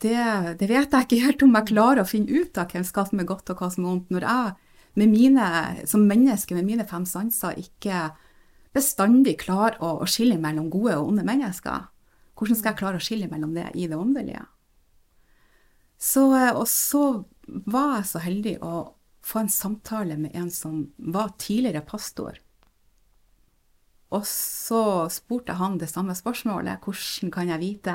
det, 0.00 0.16
det 0.60 0.68
vet 0.70 0.94
jeg 0.94 1.04
ikke 1.04 1.20
helt 1.20 1.44
om 1.44 1.58
jeg 1.58 1.68
klarer 1.74 2.00
å 2.00 2.08
finne 2.08 2.32
ut 2.32 2.56
av 2.56 2.72
hvem 2.72 2.86
som 2.88 3.20
er 3.20 3.28
godt 3.28 3.52
og 3.52 3.60
hva 3.60 3.68
som 3.74 3.84
er 3.84 3.90
vondt, 3.90 4.14
når 4.14 4.24
jeg 4.24 4.54
med 4.94 5.10
mine, 5.10 5.48
som 5.90 6.06
menneske 6.08 6.56
med 6.56 6.64
mine 6.64 6.86
fem 6.88 7.04
sanser 7.04 7.58
ikke 7.60 8.08
bestandig 8.74 9.36
klarer 9.42 9.76
å, 9.84 9.98
å 10.00 10.08
skille 10.08 10.38
mellom 10.40 10.70
gode 10.72 10.96
og 10.96 11.12
onde 11.12 11.26
mennesker. 11.26 11.90
Hvordan 12.38 12.58
skal 12.58 12.72
jeg 12.72 12.80
klare 12.80 12.98
å 12.98 13.04
skille 13.04 13.28
mellom 13.30 13.52
det 13.54 13.68
i 13.76 13.88
det 13.90 13.98
åndelige? 13.98 14.46
Så, 16.00 16.24
og 16.32 16.66
så 16.70 17.04
var 17.68 17.98
jeg 17.98 18.08
så 18.10 18.22
heldig 18.24 18.54
å 18.64 18.74
få 19.24 19.38
en 19.38 19.48
samtale 19.48 20.16
med 20.20 20.36
en 20.36 20.50
som 20.50 20.92
var 20.96 21.32
tidligere 21.38 21.80
pastor. 21.80 22.38
Og 24.14 24.26
så 24.28 25.08
spurte 25.10 25.56
han 25.58 25.78
det 25.80 25.88
samme 25.90 26.14
spørsmålet. 26.14 26.84
Hvordan 26.84 27.32
kan 27.34 27.48
jeg 27.50 27.62
vite, 27.62 27.94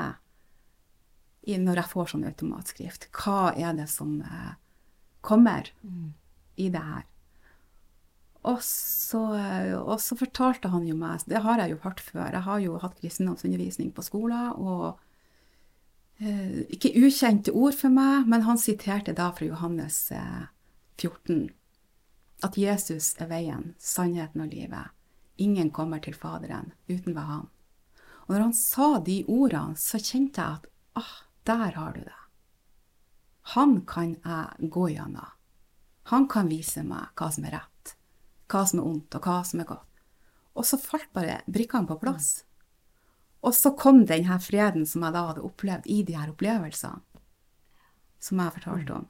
når 1.46 1.80
jeg 1.80 1.92
får 1.92 2.10
sånn 2.12 2.26
automatskrift, 2.28 3.08
hva 3.14 3.52
er 3.54 3.78
det 3.78 3.86
som 3.92 4.18
eh, 4.26 4.50
kommer 5.24 5.70
mm. 5.86 6.10
i 6.60 6.68
det 6.74 6.82
her? 6.90 7.06
Og 8.50 8.60
så, 8.64 9.20
og 9.76 9.98
så, 10.00 10.16
fortalte 10.16 10.70
han 10.72 10.86
jo 10.88 10.94
meg 10.96 11.20
Det 11.28 11.42
har 11.44 11.60
jeg 11.60 11.74
jo 11.74 11.80
hørt 11.82 12.00
før. 12.00 12.30
Jeg 12.32 12.44
har 12.46 12.60
jo 12.64 12.78
hatt 12.80 12.96
kristendomsundervisning 12.96 13.90
på 13.92 14.04
skolen. 14.04 14.54
og 14.56 14.96
eh, 16.18 16.64
Ikke 16.72 16.94
ukjente 17.04 17.52
ord 17.52 17.76
for 17.76 17.92
meg, 17.92 18.24
men 18.32 18.48
han 18.48 18.58
siterte 18.58 19.12
da 19.16 19.28
fra 19.36 19.44
Johannes 19.44 20.06
eh, 20.16 20.48
14. 21.00 21.50
At 22.44 22.56
Jesus 22.56 23.14
er 23.20 23.30
veien, 23.30 23.74
sannheten 23.78 24.44
og 24.44 24.52
livet. 24.52 24.92
Ingen 25.40 25.70
kommer 25.72 26.00
til 26.04 26.14
Faderen 26.14 26.72
uten 26.88 27.14
ved 27.14 27.24
ham. 27.24 27.48
Og 28.28 28.34
når 28.34 28.42
han 28.44 28.56
sa 28.56 28.88
de 29.04 29.22
ordene, 29.28 29.76
så 29.80 29.98
kjente 29.98 30.40
jeg 30.40 30.60
at 30.60 30.66
ah, 31.00 31.14
der 31.48 31.76
har 31.76 31.96
du 31.96 32.02
det. 32.04 32.18
Han 33.56 33.80
kan 33.88 34.14
jeg 34.20 34.70
gå 34.70 34.88
gjennom. 34.92 35.32
Han 36.12 36.26
kan 36.28 36.50
vise 36.50 36.82
meg 36.86 37.10
hva 37.18 37.30
som 37.32 37.46
er 37.48 37.56
rett, 37.56 37.94
hva 38.50 38.64
som 38.66 38.80
er 38.82 38.86
ondt, 38.90 39.16
og 39.16 39.26
hva 39.26 39.40
som 39.46 39.62
er 39.62 39.68
godt. 39.68 40.04
Og 40.58 40.66
så 40.66 40.78
falt 40.80 41.08
bare 41.16 41.40
brikkene 41.46 41.88
på 41.88 41.98
plass. 42.02 42.44
Og 43.40 43.54
så 43.56 43.72
kom 43.78 44.04
den 44.06 44.26
her 44.28 44.40
freden 44.42 44.84
som 44.86 45.06
jeg 45.06 45.16
da 45.16 45.24
hadde 45.30 45.44
opplevd 45.46 45.86
i 45.88 46.02
de 46.04 46.18
her 46.18 46.32
opplevelsene, 46.32 47.00
som 48.20 48.42
jeg 48.42 48.56
fortalte 48.58 48.98
om. 48.98 49.08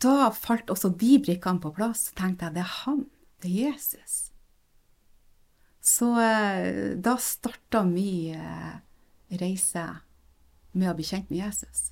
Da 0.00 0.30
falt 0.32 0.70
også 0.72 0.88
de 0.96 1.18
brikkene 1.20 1.60
på 1.60 1.74
plass. 1.76 2.08
Tenkte 2.16 2.48
jeg 2.48 2.56
det 2.56 2.64
er 2.64 2.76
han. 2.86 3.04
Det 3.42 3.50
er 3.50 3.70
Jesus. 3.70 4.30
Så 5.84 6.08
eh, 6.20 6.96
da 7.00 7.16
starta 7.20 7.82
min 7.84 8.36
eh, 8.36 8.74
reise 9.40 9.84
med 10.72 10.90
å 10.90 10.96
bli 10.96 11.04
kjent 11.04 11.28
med 11.32 11.42
Jesus. 11.42 11.90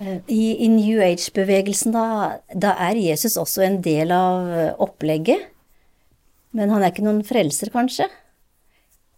Eh, 0.00 0.20
I, 0.28 0.42
I, 0.64 0.68
New 0.72 1.04
Age-bevegelsen, 1.04 1.92
da, 1.96 2.40
da, 2.52 2.76
er 2.80 3.00
Jesus 3.00 3.36
også 3.40 3.64
en 3.68 3.80
del 3.84 4.12
av 4.14 4.80
opplegget. 4.84 5.50
Men 6.56 6.72
han 6.72 6.84
er 6.84 6.94
ikke 6.94 7.04
noen 7.04 7.24
frelser, 7.26 7.72
kanskje? 7.74 8.08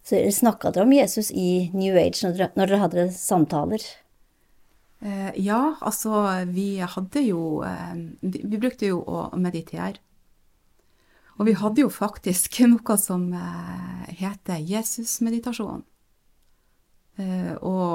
Så 0.07 0.31
Snakka 0.31 0.71
dere 0.71 0.85
om 0.85 0.93
Jesus 0.93 1.31
i 1.31 1.67
New 1.75 1.97
Age 1.99 2.23
når 2.23 2.35
dere, 2.37 2.51
når 2.55 2.69
dere 2.69 2.83
hadde 2.85 3.03
samtaler? 3.11 3.83
Eh, 5.03 5.33
ja, 5.43 5.75
altså 5.83 6.21
vi 6.47 6.77
hadde 6.79 7.23
jo 7.25 7.59
eh, 7.67 7.97
Vi 8.21 8.55
brukte 8.57 8.87
jo 8.87 9.01
å 9.03 9.25
meditere. 9.35 9.99
Og 11.37 11.49
vi 11.49 11.57
hadde 11.59 11.83
jo 11.83 11.91
faktisk 11.91 12.61
noe 12.71 12.97
som 13.01 13.27
eh, 13.35 14.07
heter 14.23 14.63
Jesusmeditasjon. 14.63 15.83
Og 17.65 17.93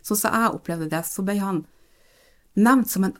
sånn 0.00 0.18
som 0.18 0.32
jeg 0.32 0.56
opplevde 0.56 0.86
det, 0.88 1.02
så 1.04 1.20
ble 1.20 1.34
han 1.36 1.58
nevnt 2.56 2.88
som 2.88 3.04
en 3.04 3.16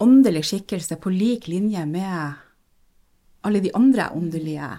åndelig 0.00 0.44
skikkelse 0.52 0.96
på 1.02 1.10
lik 1.10 1.50
linje 1.50 1.82
med 1.90 2.38
alle 3.42 3.60
de 3.64 3.74
andre 3.74 4.06
åndelige 4.14 4.76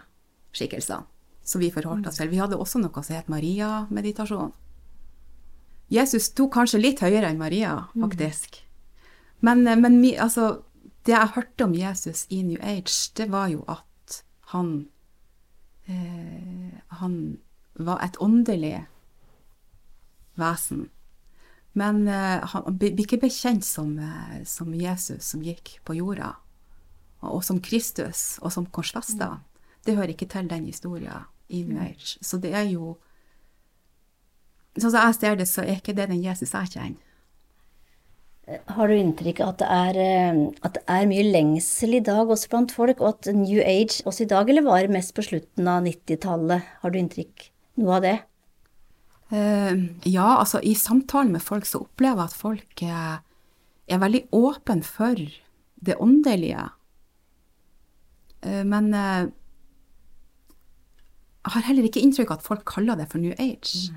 skikkelsene 0.56 1.11
som 1.52 1.62
vi 1.62 1.72
forholdt 1.74 2.08
oss 2.10 2.20
til. 2.22 2.32
Vi 2.32 2.40
hadde 2.42 2.60
også 2.60 2.82
noe 2.82 3.04
som 3.04 3.18
het 3.18 3.32
Maria-meditasjon. 3.32 4.54
Jesus 5.92 6.30
sto 6.32 6.48
kanskje 6.52 6.80
litt 6.80 7.02
høyere 7.04 7.30
enn 7.30 7.42
Maria, 7.42 7.74
faktisk. 8.00 8.62
Men, 9.44 9.66
eh, 9.68 9.76
men 9.76 10.00
altså, 10.16 10.64
det 11.06 11.16
jeg 11.16 11.34
hørte 11.36 11.68
om 11.68 11.76
Jesus 11.76 12.26
i 12.30 12.42
New 12.48 12.62
Age, 12.62 13.12
det 13.18 13.28
var 13.32 13.50
jo 13.52 13.66
at 13.68 14.24
han 14.54 14.88
eh, 15.88 16.80
Han 17.02 17.40
var 17.76 18.04
et 18.04 18.18
åndelig 18.20 18.86
vesen. 20.36 20.90
Men 21.74 22.08
eh, 22.08 22.44
han 22.52 22.78
ble 22.78 22.92
ikke 23.00 23.22
bekjent 23.22 23.66
som, 23.66 23.96
eh, 24.00 24.44
som 24.46 24.74
Jesus 24.76 25.32
som 25.32 25.44
gikk 25.44 25.78
på 25.88 25.96
jorda, 25.98 26.36
og, 27.22 27.38
og 27.38 27.44
som 27.48 27.62
Kristus, 27.64 28.40
og 28.42 28.52
som 28.52 28.68
korsfesta. 28.68 29.40
Det 29.86 29.96
hører 29.96 30.14
ikke 30.14 30.30
til 30.30 30.50
den 30.52 30.68
historien 30.68 31.26
i 31.52 31.64
New 31.68 31.94
Så 32.00 32.40
det 32.42 32.54
er 32.56 32.68
jo 32.72 32.98
Sånn 34.80 34.94
som 34.94 35.02
jeg 35.04 35.16
ser 35.18 35.34
det, 35.36 35.50
så 35.52 35.66
er 35.66 35.82
ikke 35.82 35.92
det 35.98 36.06
den 36.08 36.22
Jesus 36.24 36.54
jeg 36.56 36.70
kjenner. 36.72 37.00
Har 38.72 38.90
du 38.90 38.96
inntrykk 38.96 39.42
av 39.44 39.50
at 39.54 39.62
det, 39.62 40.00
eh, 40.02 40.40
at 40.64 40.78
det 40.78 40.84
er 40.90 41.10
mye 41.10 41.26
lengsel 41.28 41.98
i 41.98 42.04
dag 42.04 42.32
også 42.32 42.50
blant 42.52 42.72
folk, 42.72 43.04
og 43.04 43.10
at 43.14 43.30
New 43.36 43.60
Age 43.60 44.02
også 44.08 44.24
i 44.24 44.32
dag, 44.32 44.50
eller 44.50 44.66
var 44.66 44.82
det 44.82 44.96
mest 44.96 45.14
på 45.16 45.26
slutten 45.28 45.68
av 45.68 45.84
90-tallet? 45.86 46.72
Har 46.82 46.92
du 46.92 47.00
inntrykk 47.00 47.46
noe 47.84 48.00
av 48.00 48.06
det? 48.08 48.18
Uh, 49.32 49.88
ja, 50.04 50.40
altså 50.42 50.60
i 50.60 50.74
samtalen 50.76 51.32
med 51.32 51.44
folk 51.44 51.68
så 51.68 51.86
opplever 51.86 52.20
jeg 52.20 52.32
at 52.32 52.36
folk 52.36 52.84
er, 52.84 53.22
er 53.88 54.02
veldig 54.02 54.26
åpne 54.36 54.84
for 54.84 55.22
det 55.86 55.96
åndelige. 56.04 56.66
Uh, 58.44 58.64
men 58.68 58.92
eh, 58.98 59.30
jeg 61.42 61.56
har 61.56 61.66
heller 61.66 61.88
ikke 61.88 62.04
inntrykk 62.06 62.32
av 62.32 62.40
at 62.40 62.46
folk 62.46 62.64
kaller 62.70 63.00
det 63.00 63.08
for 63.10 63.22
New 63.22 63.34
Age. 63.42 63.90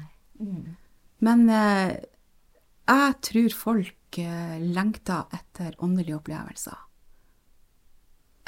Men 1.25 1.45
eh, 1.53 1.93
jeg 2.89 3.19
tror 3.29 3.57
folk 3.59 4.19
eh, 4.21 4.57
lengter 4.61 5.29
etter 5.37 5.77
åndelige 5.85 6.19
opplevelser. 6.19 6.81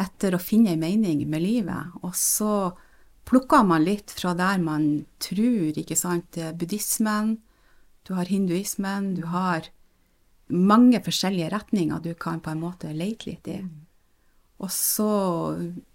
Etter 0.01 0.37
å 0.37 0.41
finne 0.43 0.75
en 0.75 0.83
mening 0.85 1.25
med 1.29 1.45
livet. 1.45 1.97
Og 2.05 2.17
så 2.17 2.73
plukker 3.29 3.65
man 3.69 3.85
litt 3.85 4.13
fra 4.17 4.33
der 4.37 4.61
man 4.65 5.07
tror, 5.21 5.77
ikke 5.77 5.97
sant. 5.99 6.37
Buddhismen, 6.57 7.39
du 8.07 8.15
har 8.17 8.29
hinduismen, 8.31 9.15
du 9.17 9.27
har 9.29 9.69
mange 10.53 11.01
forskjellige 11.03 11.51
retninger 11.51 12.01
du 12.05 12.13
kan 12.15 12.41
på 12.41 12.53
en 12.53 12.63
måte 12.63 12.93
leite 12.95 13.29
litt 13.29 13.49
i. 13.51 13.61
Og 14.63 14.71
så 14.73 15.11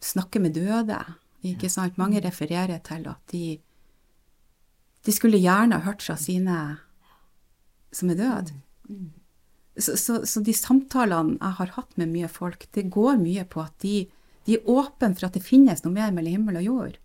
snakke 0.03 0.41
med 0.43 0.57
døde, 0.57 0.99
ikke 1.43 1.69
sant. 1.69 1.97
Mange 1.97 2.21
refererer 2.23 2.79
til 2.85 3.07
at 3.09 3.21
de 3.33 3.59
de 5.05 5.13
skulle 5.13 5.41
gjerne 5.41 5.81
hørt 5.85 6.03
fra 6.05 6.15
sine 6.19 6.57
som 7.91 8.11
er 8.13 8.19
døde. 8.19 8.57
Så, 9.79 9.95
så, 9.97 10.21
så 10.27 10.43
de 10.45 10.53
samtalene 10.53 11.37
jeg 11.39 11.57
har 11.57 11.73
hatt 11.77 11.95
med 11.97 12.11
mye 12.11 12.29
folk, 12.29 12.67
det 12.75 12.89
går 12.93 13.17
mye 13.21 13.45
på 13.49 13.63
at 13.63 13.73
de, 13.83 14.05
de 14.45 14.57
er 14.57 14.69
åpne 14.69 15.15
for 15.15 15.29
at 15.29 15.37
det 15.37 15.45
finnes 15.45 15.83
noe 15.83 15.95
mer 15.95 16.13
mellom 16.13 16.37
himmel 16.37 16.61
og 16.61 16.67
jord. 16.67 16.99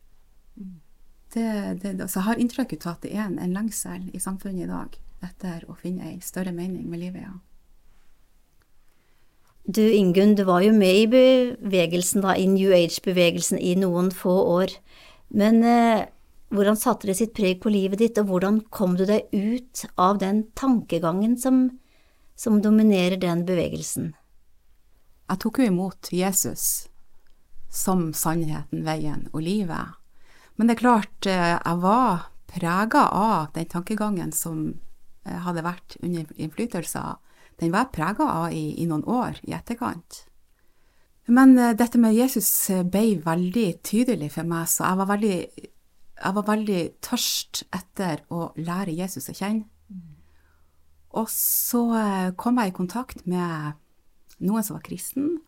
Det, 1.34 1.48
det, 1.82 1.96
så 2.06 2.20
jeg 2.20 2.26
har 2.28 2.40
inntrykk 2.42 2.76
av 2.82 2.92
at 2.94 3.02
det 3.06 3.14
er 3.14 3.24
en, 3.26 3.40
en 3.42 3.56
lengsel 3.56 4.10
i 4.14 4.20
samfunnet 4.22 4.66
i 4.66 4.70
dag 4.70 5.00
etter 5.26 5.64
å 5.70 5.74
finne 5.78 6.12
ei 6.12 6.20
større 6.22 6.52
mening 6.54 6.86
med 6.90 7.02
livet. 7.02 7.24
ja. 7.24 7.34
Du 9.66 9.82
Ingunn, 9.82 10.36
du 10.38 10.44
var 10.46 10.62
jo 10.62 10.70
med 10.72 10.94
i 10.94 11.06
bevegelsen 11.10 12.22
da, 12.22 12.36
i 12.38 12.46
New 12.46 12.70
Age-bevegelsen 12.70 13.58
i 13.58 13.74
noen 13.74 14.12
få 14.14 14.34
år. 14.52 14.76
Men 15.34 15.58
eh, 15.66 16.04
hvordan 16.54 16.78
satte 16.78 17.08
det 17.10 17.16
sitt 17.18 17.32
preg 17.34 17.58
på 17.64 17.72
livet 17.74 17.98
ditt, 17.98 18.20
og 18.22 18.30
hvordan 18.30 18.60
kom 18.70 18.94
du 18.94 19.02
deg 19.08 19.26
ut 19.34 19.82
av 19.98 20.20
den 20.22 20.44
tankegangen 20.54 21.34
som, 21.42 21.64
som 22.38 22.60
dominerer 22.62 23.18
den 23.18 23.42
bevegelsen? 23.48 24.12
Jeg 25.26 25.42
tok 25.42 25.58
jo 25.58 25.66
imot 25.72 26.12
Jesus 26.14 26.86
som 27.66 28.12
sannheten, 28.14 28.86
veien 28.86 29.26
og 29.32 29.42
livet. 29.42 29.98
Men 30.54 30.70
det 30.70 30.76
er 30.76 30.84
klart, 30.84 31.26
eh, 31.26 31.56
jeg 31.58 31.82
var 31.82 32.28
prega 32.46 33.08
av 33.10 33.50
den 33.58 33.66
tankegangen 33.66 34.30
som 34.30 34.76
eh, 35.26 35.42
hadde 35.42 35.66
vært 35.66 35.98
under 36.06 36.30
innflytelse 36.38 37.02
av. 37.02 37.18
Den 37.60 37.72
var 37.72 37.86
jeg 37.86 37.94
prega 37.96 38.26
av 38.44 38.52
i, 38.52 38.74
i 38.82 38.86
noen 38.88 39.04
år 39.08 39.40
i 39.46 39.54
etterkant. 39.56 40.26
Men 41.26 41.56
eh, 41.58 41.74
dette 41.76 41.98
med 41.98 42.14
Jesus 42.14 42.48
eh, 42.70 42.84
ble 42.86 43.16
veldig 43.24 43.68
tydelig 43.86 44.30
for 44.36 44.48
meg, 44.48 44.68
så 44.70 44.84
jeg 44.90 45.00
var 45.00 45.10
veldig, 45.10 45.38
jeg 46.16 46.36
var 46.38 46.46
veldig 46.50 46.82
tørst 47.04 47.64
etter 47.74 48.22
å 48.30 48.50
lære 48.60 48.94
Jesus 48.94 49.30
å 49.32 49.36
kjenne. 49.36 49.66
Og 51.16 51.30
så 51.32 51.82
eh, 51.96 52.30
kom 52.38 52.60
jeg 52.60 52.72
i 52.72 52.76
kontakt 52.76 53.24
med 53.26 53.80
noen 54.44 54.64
som 54.64 54.76
var 54.76 54.84
kristen. 54.86 55.38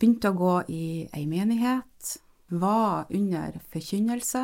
Begynte 0.00 0.32
å 0.32 0.38
gå 0.38 0.54
i 0.74 0.84
ei 1.14 1.24
menighet. 1.30 2.16
Var 2.50 3.06
under 3.14 3.54
forkynnelse. 3.72 4.42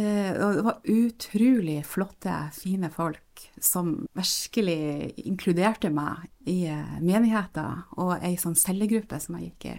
Eh, 0.00 0.32
Og 0.40 0.56
det 0.56 0.64
var 0.64 0.80
utrolig 0.86 1.80
flotte, 1.86 2.34
fine 2.54 2.90
folk 2.90 3.44
som 3.60 4.06
virkelig 4.16 5.12
inkluderte 5.26 5.90
meg 5.92 6.28
i 6.48 6.64
eh, 6.70 6.98
menigheten 7.00 7.84
og 7.98 8.18
ei 8.22 8.36
sånn 8.40 8.56
cellegruppe 8.58 9.20
som 9.20 9.36
jeg 9.38 9.50
gikk 9.50 9.66
i. 9.72 9.76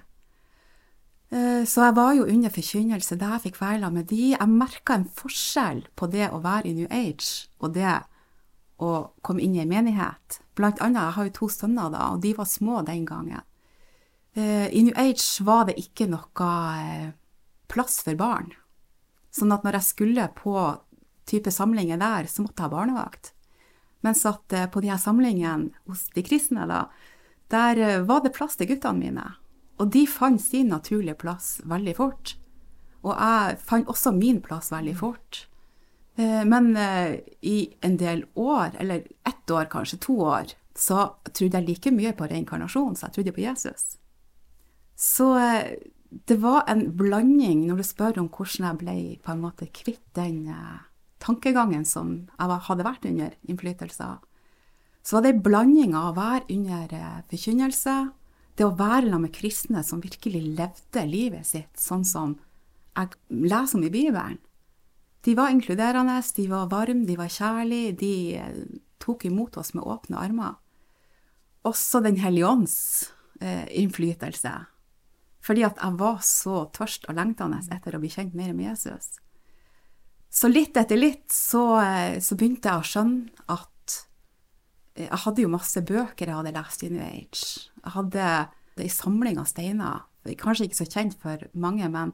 Eh, 1.31 1.63
Så 1.65 1.85
jeg 1.85 1.95
var 1.95 2.13
jo 2.17 2.27
under 2.27 2.49
forkynnelse 2.53 3.17
der 3.17 3.37
jeg 3.37 3.45
fikk 3.47 3.61
være 3.61 3.91
med 3.91 4.09
de. 4.11 4.35
Jeg 4.35 4.49
merka 4.49 4.99
en 4.99 5.05
forskjell 5.09 5.85
på 5.95 6.11
det 6.11 6.29
å 6.29 6.41
være 6.43 6.67
i 6.69 6.73
New 6.73 6.87
Age 6.91 7.47
og 7.59 7.73
det 7.73 8.01
å 8.81 9.11
komme 9.21 9.41
inn 9.41 9.55
i 9.55 9.61
en 9.63 9.69
menighet. 9.69 10.41
Blant 10.55 10.81
annet, 10.81 11.01
jeg 11.01 11.15
har 11.17 11.25
jo 11.25 11.37
to 11.37 11.49
sønner 11.53 11.91
da, 11.93 12.11
og 12.13 12.21
de 12.21 12.33
var 12.33 12.49
små 12.49 12.81
den 12.85 13.05
gangen. 13.05 13.41
I 14.33 14.81
New 14.81 14.95
Age 14.97 15.43
var 15.43 15.65
det 15.67 15.75
ikke 15.77 16.07
noe 16.09 17.13
plass 17.69 17.99
for 18.01 18.15
barn. 18.15 18.49
Sånn 19.31 19.53
at 19.55 19.63
når 19.63 19.79
jeg 19.79 19.87
skulle 19.87 20.27
på 20.35 20.55
type 21.29 21.51
samlinger 21.53 21.99
der, 22.01 22.27
så 22.27 22.43
måtte 22.43 22.59
jeg 22.59 22.67
ha 22.67 22.73
barnevakt. 22.73 23.31
Mens 24.01 24.25
at 24.25 24.53
eh, 24.53 24.67
på 24.67 24.81
de 24.81 24.91
her 24.91 24.99
samlingene 25.01 25.71
hos 25.89 26.07
de 26.15 26.23
kristne, 26.25 26.65
da, 26.69 26.85
der 27.53 27.79
eh, 27.79 28.01
var 28.07 28.23
det 28.25 28.33
plass 28.35 28.57
til 28.59 28.71
guttene 28.71 28.99
mine. 28.99 29.27
Og 29.81 29.91
de 29.93 30.05
fant 30.09 30.41
sin 30.41 30.71
naturlige 30.73 31.19
plass 31.21 31.59
veldig 31.69 31.95
fort. 31.97 32.35
Og 33.01 33.13
jeg 33.15 33.61
fant 33.65 33.89
også 33.89 34.13
min 34.13 34.41
plass 34.45 34.71
veldig 34.73 34.97
fort. 34.99 35.45
Eh, 36.17 36.43
Men 36.45 36.73
i 36.75 37.57
en 37.81 37.97
del 37.97 38.25
år, 38.35 38.75
eller 38.79 39.07
ett 39.25 39.51
år 39.51 39.69
kanskje, 39.71 40.01
to 40.01 40.19
år, 40.19 40.53
så 40.75 41.13
trodde 41.31 41.57
jeg 41.57 41.67
like 41.67 41.91
mye 41.91 42.13
på 42.13 42.27
reinkarnasjon, 42.29 42.95
så 42.95 43.07
jeg 43.07 43.15
trodde 43.15 43.33
på 43.35 43.45
Jesus. 43.45 43.97
Så 44.95 45.33
det 46.11 46.37
var 46.43 46.65
en 46.67 46.89
blanding, 46.97 47.65
når 47.67 47.79
du 47.79 47.85
spør 47.87 48.19
om 48.19 48.29
hvordan 48.31 48.67
jeg 48.67 48.79
ble 48.81 48.95
på 49.23 49.31
en 49.31 49.43
måte 49.43 49.69
kvitt 49.71 50.03
den 50.17 50.49
eh, 50.51 50.81
tankegangen 51.23 51.85
som 51.87 52.13
jeg 52.35 52.59
hadde 52.67 52.87
vært 52.87 53.07
under 53.07 53.35
innflytelse 53.47 54.03
av. 54.03 54.19
Så 55.01 55.15
var 55.15 55.25
det 55.25 55.35
en 55.35 55.45
blanding 55.45 55.95
av 55.97 56.11
å 56.11 56.17
være 56.19 56.49
under 56.57 56.95
eh, 56.97 57.21
forkynnelse, 57.31 57.95
det 58.59 58.67
å 58.67 58.75
være 58.75 59.07
sammen 59.07 59.27
med 59.29 59.35
kristne 59.35 59.83
som 59.87 60.03
virkelig 60.03 60.41
levde 60.59 61.05
livet 61.07 61.47
sitt 61.47 61.79
sånn 61.79 62.03
som 62.05 62.35
jeg 62.97 63.15
leser 63.31 63.79
om 63.79 63.85
i 63.87 63.93
Bibelen. 63.93 64.39
De 65.23 65.35
var 65.37 65.53
inkluderende, 65.53 66.17
de 66.35 66.47
var 66.49 66.67
varme, 66.69 67.05
de 67.07 67.15
var 67.15 67.31
kjærlige, 67.31 67.95
de 68.01 68.13
eh, 68.35 68.59
tok 69.01 69.25
imot 69.29 69.57
oss 69.61 69.71
med 69.77 69.87
åpne 69.87 70.19
armer. 70.19 70.59
Også 71.63 72.01
Den 72.01 72.17
hellige 72.17 72.49
ånds 72.49 72.75
eh, 73.39 73.67
innflytelse. 73.79 74.53
Fordi 75.41 75.65
at 75.65 75.79
jeg 75.81 75.97
var 75.97 76.21
så 76.25 76.65
tørst 76.75 77.07
og 77.09 77.17
lengtende 77.17 77.61
etter 77.73 77.97
å 77.97 78.01
bli 78.01 78.11
kjent 78.13 78.35
mer 78.37 78.53
med 78.53 78.69
Jesus. 78.69 79.15
Så 80.31 80.47
litt 80.47 80.77
etter 80.79 80.99
litt 80.99 81.33
så, 81.33 81.81
eh, 81.81 82.19
så 82.23 82.37
begynte 82.39 82.69
jeg 82.69 82.79
å 82.79 82.87
skjønne 82.87 83.47
at 83.51 83.97
eh, 84.95 85.09
jeg 85.09 85.21
hadde 85.25 85.43
jo 85.43 85.51
masse 85.51 85.81
bøker 85.83 86.29
jeg 86.29 86.37
hadde 86.37 86.55
lest 86.55 86.85
i 86.85 86.91
New 86.93 87.03
Age. 87.03 87.47
Jeg 87.81 87.95
hadde 87.97 88.27
ei 88.81 88.89
samling 88.89 89.41
av 89.41 89.49
steiner. 89.49 90.05
Kanskje 90.39 90.69
ikke 90.69 90.79
så 90.83 90.87
kjent 90.87 91.17
for 91.19 91.43
mange, 91.57 91.89
men 91.91 92.13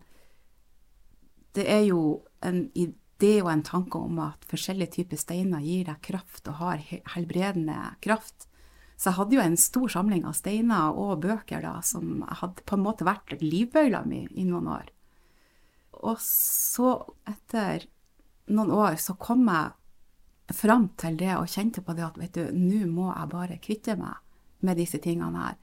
det 1.58 1.68
er 1.70 1.84
jo 1.90 2.24
en, 2.46 2.68
idé 2.74 3.38
er 3.42 3.52
en 3.52 3.66
tanke 3.66 4.00
om 4.00 4.20
at 4.24 4.46
forskjellige 4.50 4.98
typer 4.98 5.20
steiner 5.20 5.64
gir 5.66 5.88
deg 5.90 6.02
kraft 6.06 6.48
og 6.50 6.62
har 6.62 6.82
helbredende 7.14 7.78
kraft. 8.04 8.47
Så 8.98 9.12
jeg 9.12 9.18
hadde 9.20 9.38
jo 9.38 9.44
en 9.44 9.58
stor 9.62 9.92
samling 9.94 10.24
av 10.26 10.34
steiner 10.38 10.98
og 10.98 11.22
bøker 11.22 11.62
da, 11.62 11.76
som 11.86 12.24
hadde 12.26 12.66
på 12.66 12.78
en 12.78 12.86
måte 12.86 13.06
vært 13.06 13.36
livbøyla 13.44 14.02
mi 14.10 14.24
i 14.34 14.46
noen 14.48 14.72
år. 14.74 14.88
Og 16.02 16.18
så, 16.22 16.96
etter 17.30 17.86
noen 18.54 18.74
år, 18.74 18.98
så 19.02 19.14
kom 19.22 19.46
jeg 19.50 20.56
fram 20.58 20.88
til 20.98 21.18
det 21.20 21.34
og 21.36 21.50
kjente 21.52 21.84
på 21.84 21.94
det 21.98 22.06
at 22.08 22.18
vet 22.18 22.38
du, 22.38 22.46
nå 22.56 22.86
må 22.90 23.10
jeg 23.12 23.32
bare 23.34 23.60
kvitte 23.62 23.98
meg 24.00 24.18
med 24.66 24.80
disse 24.80 25.00
tingene 25.04 25.44
her. 25.44 25.58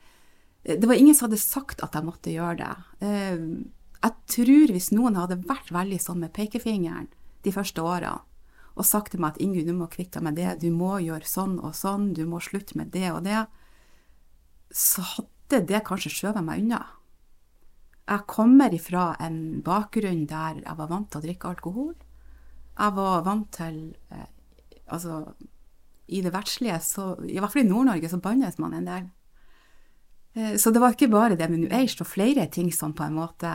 Det 0.64 0.86
var 0.88 0.96
ingen 0.96 1.16
som 1.16 1.28
hadde 1.28 1.40
sagt 1.42 1.82
at 1.84 1.96
jeg 1.96 2.06
måtte 2.06 2.32
gjøre 2.32 2.58
det. 2.60 2.74
Eh, 3.04 3.42
jeg 4.04 4.14
tror 4.36 4.72
hvis 4.76 4.92
noen 4.94 5.18
hadde 5.18 5.42
vært 5.48 5.72
veldig 5.74 5.98
sånn 6.00 6.22
med 6.22 6.32
pekefingeren 6.36 7.10
de 7.44 7.52
første 7.52 7.82
årene, 7.84 8.22
og 8.74 8.86
sagt 8.86 9.12
til 9.14 9.22
meg 9.22 9.34
at 9.34 9.42
Ingunn, 9.42 9.68
du 9.68 9.76
må 9.76 9.86
kvitte 9.90 10.18
deg 10.18 10.26
med 10.26 10.38
det, 10.38 10.50
du 10.64 10.70
må 10.74 10.96
gjøre 11.02 11.28
sånn 11.28 11.60
og 11.62 11.76
sånn, 11.78 12.10
du 12.16 12.24
må 12.26 12.40
slutte 12.42 12.78
med 12.78 12.90
det 12.94 13.06
og 13.12 13.22
det, 13.26 13.44
så 14.74 15.04
hadde 15.14 15.62
det 15.68 15.84
kanskje 15.86 16.10
skjøvet 16.10 16.42
meg 16.46 16.64
unna. 16.64 16.82
Jeg 18.04 18.26
kommer 18.28 18.74
ifra 18.74 19.12
en 19.22 19.62
bakgrunn 19.64 20.26
der 20.28 20.60
jeg 20.60 20.78
var 20.80 20.90
vant 20.90 21.08
til 21.10 21.22
å 21.22 21.24
drikke 21.24 21.52
alkohol. 21.54 21.92
Jeg 22.74 22.96
var 22.98 23.26
vant 23.26 23.50
til 23.54 23.82
eh, 24.12 24.30
Altså, 24.92 25.22
i 26.12 26.18
det 26.20 26.34
verdslige, 26.34 26.74
så 26.84 27.14
I 27.24 27.38
hvert 27.40 27.54
fall 27.54 27.62
i 27.62 27.68
Nord-Norge 27.70 28.10
så 28.12 28.18
bannes 28.20 28.58
man 28.60 28.74
en 28.76 28.88
del. 28.90 29.06
Eh, 30.36 30.56
så 30.60 30.74
det 30.74 30.82
var 30.82 30.92
ikke 30.92 31.08
bare 31.08 31.38
det 31.40 31.48
med 31.48 31.62
New 31.62 31.72
Age, 31.72 31.96
og 32.04 32.10
flere 32.10 32.44
ting 32.52 32.68
som 32.68 32.92
på 32.92 33.06
en 33.06 33.16
måte 33.16 33.48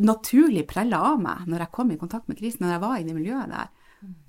naturlig 0.00 0.64
prella 0.70 1.00
av 1.12 1.18
meg 1.22 1.48
når 1.48 1.64
jeg 1.64 1.74
kom 1.76 1.90
i 1.92 1.98
kontakt 2.00 2.28
med 2.30 2.38
krisen, 2.40 2.64
når 2.64 2.74
jeg 2.74 2.84
var 2.84 2.96
i 2.98 3.06
det 3.06 3.16
miljøet 3.16 3.52
der. 3.52 3.72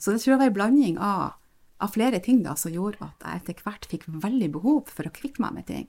Så 0.01 0.11
det 0.11 0.23
tror 0.23 0.33
jeg 0.33 0.41
var 0.41 0.49
en 0.49 0.57
blanding 0.57 0.97
av, 0.97 1.37
av, 1.77 1.93
flere 1.93 2.19
ting 2.25 2.41
da, 2.43 2.55
som 2.57 2.73
gjorde 2.73 3.05
at 3.05 3.25
jeg 3.25 3.41
etter 3.43 3.63
hvert 3.65 3.87
fikk 3.91 4.07
veldig 4.09 4.49
behov 4.55 4.89
for 4.89 5.07
å 5.07 5.13
kvitte 5.13 5.43
meg 5.43 5.59
med 5.59 5.67
ting. 5.69 5.87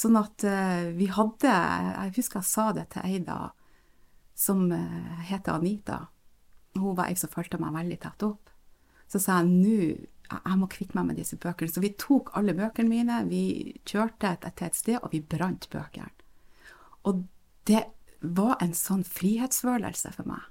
Sånn 0.00 0.16
at 0.16 0.44
uh, 0.46 0.86
vi 0.94 1.08
hadde 1.10 1.50
Jeg 1.50 2.12
husker 2.20 2.38
jeg 2.38 2.46
sa 2.46 2.68
det 2.72 2.86
til 2.94 3.08
ei 3.08 3.18
da 3.26 3.50
som 4.38 4.62
uh, 4.70 5.18
heter 5.26 5.58
Anita. 5.58 5.98
Hun 6.78 6.94
var 6.96 7.10
ei 7.10 7.18
som 7.18 7.32
fulgte 7.32 7.58
meg 7.60 7.74
veldig 7.74 7.98
tett 8.00 8.24
opp. 8.24 8.52
Så 9.10 9.18
sa 9.20 9.40
jeg 9.40 9.50
nå 9.50 9.82
jeg 10.30 10.58
må 10.60 10.68
kvitte 10.70 10.94
meg 10.94 11.08
med 11.08 11.18
disse 11.18 11.34
bøkene. 11.42 11.72
Så 11.72 11.82
vi 11.82 11.90
tok 11.98 12.30
alle 12.38 12.54
bøkene 12.54 12.86
mine, 12.86 13.16
vi 13.26 13.74
kjørte 13.82 14.36
til 14.44 14.66
et 14.68 14.76
sted, 14.78 15.00
og 15.02 15.10
vi 15.10 15.18
brant 15.26 15.66
bøkene. 15.72 16.12
Og 17.10 17.24
det 17.66 17.82
var 18.20 18.60
en 18.60 18.74
sånn 18.76 19.04
frihetsfølelse 19.06 20.12
for 20.14 20.28
meg 20.28 20.46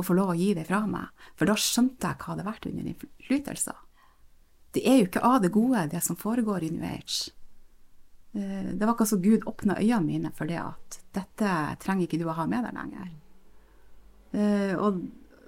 å 0.00 0.04
få 0.06 0.16
lov 0.16 0.32
å 0.32 0.38
gi 0.38 0.52
det 0.56 0.66
fra 0.68 0.82
meg, 0.88 1.10
for 1.36 1.48
da 1.48 1.56
skjønte 1.58 2.08
jeg 2.08 2.18
hva 2.18 2.34
det 2.34 2.42
hadde 2.42 2.48
vært 2.48 2.68
under 2.70 2.90
innflytelser. 2.90 3.78
Det 4.72 4.82
er 4.88 4.98
jo 4.98 5.08
ikke 5.10 5.24
av 5.28 5.40
det 5.44 5.52
gode, 5.52 5.86
det 5.92 6.00
som 6.04 6.16
foregår 6.16 6.64
i 6.64 6.70
New 6.72 6.84
Age. 6.88 7.32
Det 8.32 8.80
var 8.80 8.94
ikke 8.94 9.10
så 9.10 9.18
Gud 9.20 9.44
åpna 9.46 9.76
øynene 9.76 10.06
mine 10.06 10.30
for 10.32 10.48
det 10.48 10.56
at 10.62 11.02
dette 11.12 11.56
trenger 11.82 12.06
ikke 12.06 12.22
du 12.22 12.24
å 12.24 12.36
ha 12.38 12.46
med 12.48 12.64
deg 12.64 12.78
lenger. 12.78 13.10
Eh, 14.32 14.72
og, 14.80 15.02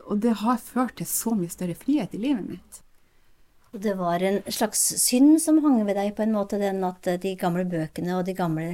og 0.05 0.19
det 0.21 0.35
har 0.43 0.61
ført 0.61 0.99
til 1.01 1.09
så 1.09 1.33
mye 1.39 1.53
større 1.53 1.77
frihet 1.79 2.13
i 2.13 2.21
livet 2.21 2.45
mitt. 2.45 2.81
Og 3.73 3.81
det 3.83 3.97
var 3.99 4.23
en 4.23 4.43
slags 4.53 4.83
synd 5.01 5.41
som 5.43 5.63
hang 5.65 5.81
ved 5.89 5.97
deg, 5.97 6.13
på 6.15 6.27
en 6.27 6.37
måte, 6.37 6.61
den 6.61 6.85
at 6.87 7.09
de 7.23 7.33
gamle 7.41 7.65
bøkene 7.67 8.19
og 8.19 8.29
de 8.29 8.37
gamle 8.37 8.69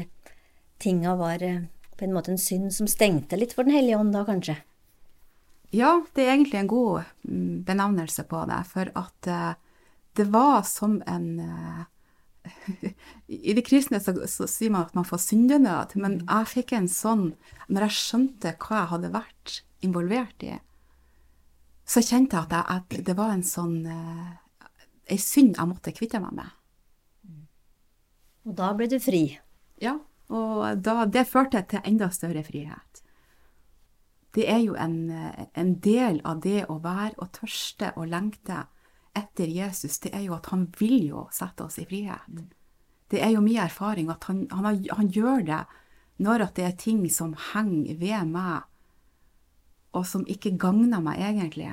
tinga 0.82 1.14
var 1.20 1.46
eh, 1.46 1.62
på 2.00 2.08
en 2.08 2.16
måte 2.16 2.32
en 2.32 2.40
synd 2.40 2.72
som 2.72 2.88
stengte 2.88 3.36
litt 3.36 3.52
for 3.56 3.68
Den 3.68 3.76
hellige 3.76 4.00
ånd 4.00 4.14
da, 4.16 4.24
kanskje? 4.24 4.56
Ja, 5.70 6.00
det 6.16 6.24
er 6.24 6.32
egentlig 6.34 6.58
en 6.62 6.70
god 6.70 7.02
benevnelse 7.22 7.64
benavnelse 7.66 8.24
på 8.26 8.40
det, 8.50 8.58
for 8.66 8.90
at 8.98 9.28
uh, 9.30 9.52
det 10.18 10.26
var 10.32 10.64
som 10.66 10.96
en 11.06 11.28
uh, 11.38 11.84
I 13.28 13.54
det 13.54 13.62
kristne 13.68 14.00
så, 14.00 14.16
så, 14.26 14.48
sier 14.48 14.72
man 14.72 14.88
at 14.88 14.96
man 14.96 15.06
får 15.06 15.20
syndenød, 15.28 15.94
men 16.00 16.18
mm. 16.22 16.24
jeg 16.24 16.50
fikk 16.54 16.72
en 16.74 16.88
sånn 16.88 17.26
Når 17.68 17.86
jeg 17.86 17.98
skjønte 17.98 18.54
hva 18.56 18.80
jeg 18.80 18.90
hadde 18.94 19.12
vært 19.14 19.56
involvert 19.84 20.42
i, 20.48 20.56
så 21.84 22.02
kjente 22.02 22.36
jeg 22.36 22.48
at, 22.48 22.56
jeg, 22.56 22.80
at 22.80 23.06
det 23.06 23.16
var 23.18 23.36
en 23.36 23.46
sånn 23.46 23.76
Ei 25.10 25.18
synd 25.20 25.58
jeg 25.58 25.68
måtte 25.68 25.94
kvitte 25.94 26.20
meg 26.22 26.34
med. 26.38 26.50
Og 28.46 28.54
da 28.56 28.70
ble 28.78 28.86
du 28.90 28.98
fri? 29.02 29.24
Ja, 29.82 29.96
og 30.30 30.82
da, 30.82 31.04
det 31.06 31.26
førte 31.28 31.62
til 31.68 31.82
enda 31.84 32.10
større 32.14 32.42
frihet. 32.46 33.02
Det 34.34 34.46
er 34.46 34.60
jo 34.62 34.76
en, 34.78 35.10
en, 35.58 35.72
del 35.82 36.20
av 36.22 36.42
det 36.44 36.68
å 36.70 36.78
være 36.82 37.18
og 37.18 37.32
tørste 37.34 37.90
og 37.98 38.12
lengte 38.12 38.62
etter 39.18 39.50
Jesus, 39.50 39.98
det 39.98 40.12
er 40.14 40.28
jo 40.28 40.36
at 40.36 40.46
han 40.52 40.68
vil 40.78 41.00
jo 41.08 41.24
sette 41.34 41.66
oss 41.66 41.80
i 41.82 41.86
frihet. 41.88 42.44
Det 43.10 43.18
er 43.18 43.34
jo 43.34 43.42
min 43.42 43.58
erfaring 43.58 44.10
at 44.12 44.28
han, 44.30 44.44
han, 44.54 44.84
han 44.86 45.10
gjør 45.10 45.42
det 45.48 45.64
når 46.22 46.46
det 46.54 46.66
er 46.66 46.76
ting 46.78 47.02
som 47.10 47.32
henger 47.50 47.98
ved 47.98 48.28
meg, 48.30 48.68
og 49.96 50.04
som 50.06 50.22
ikke 50.30 50.54
gagner 50.60 51.02
meg 51.02 51.18
egentlig. 51.18 51.72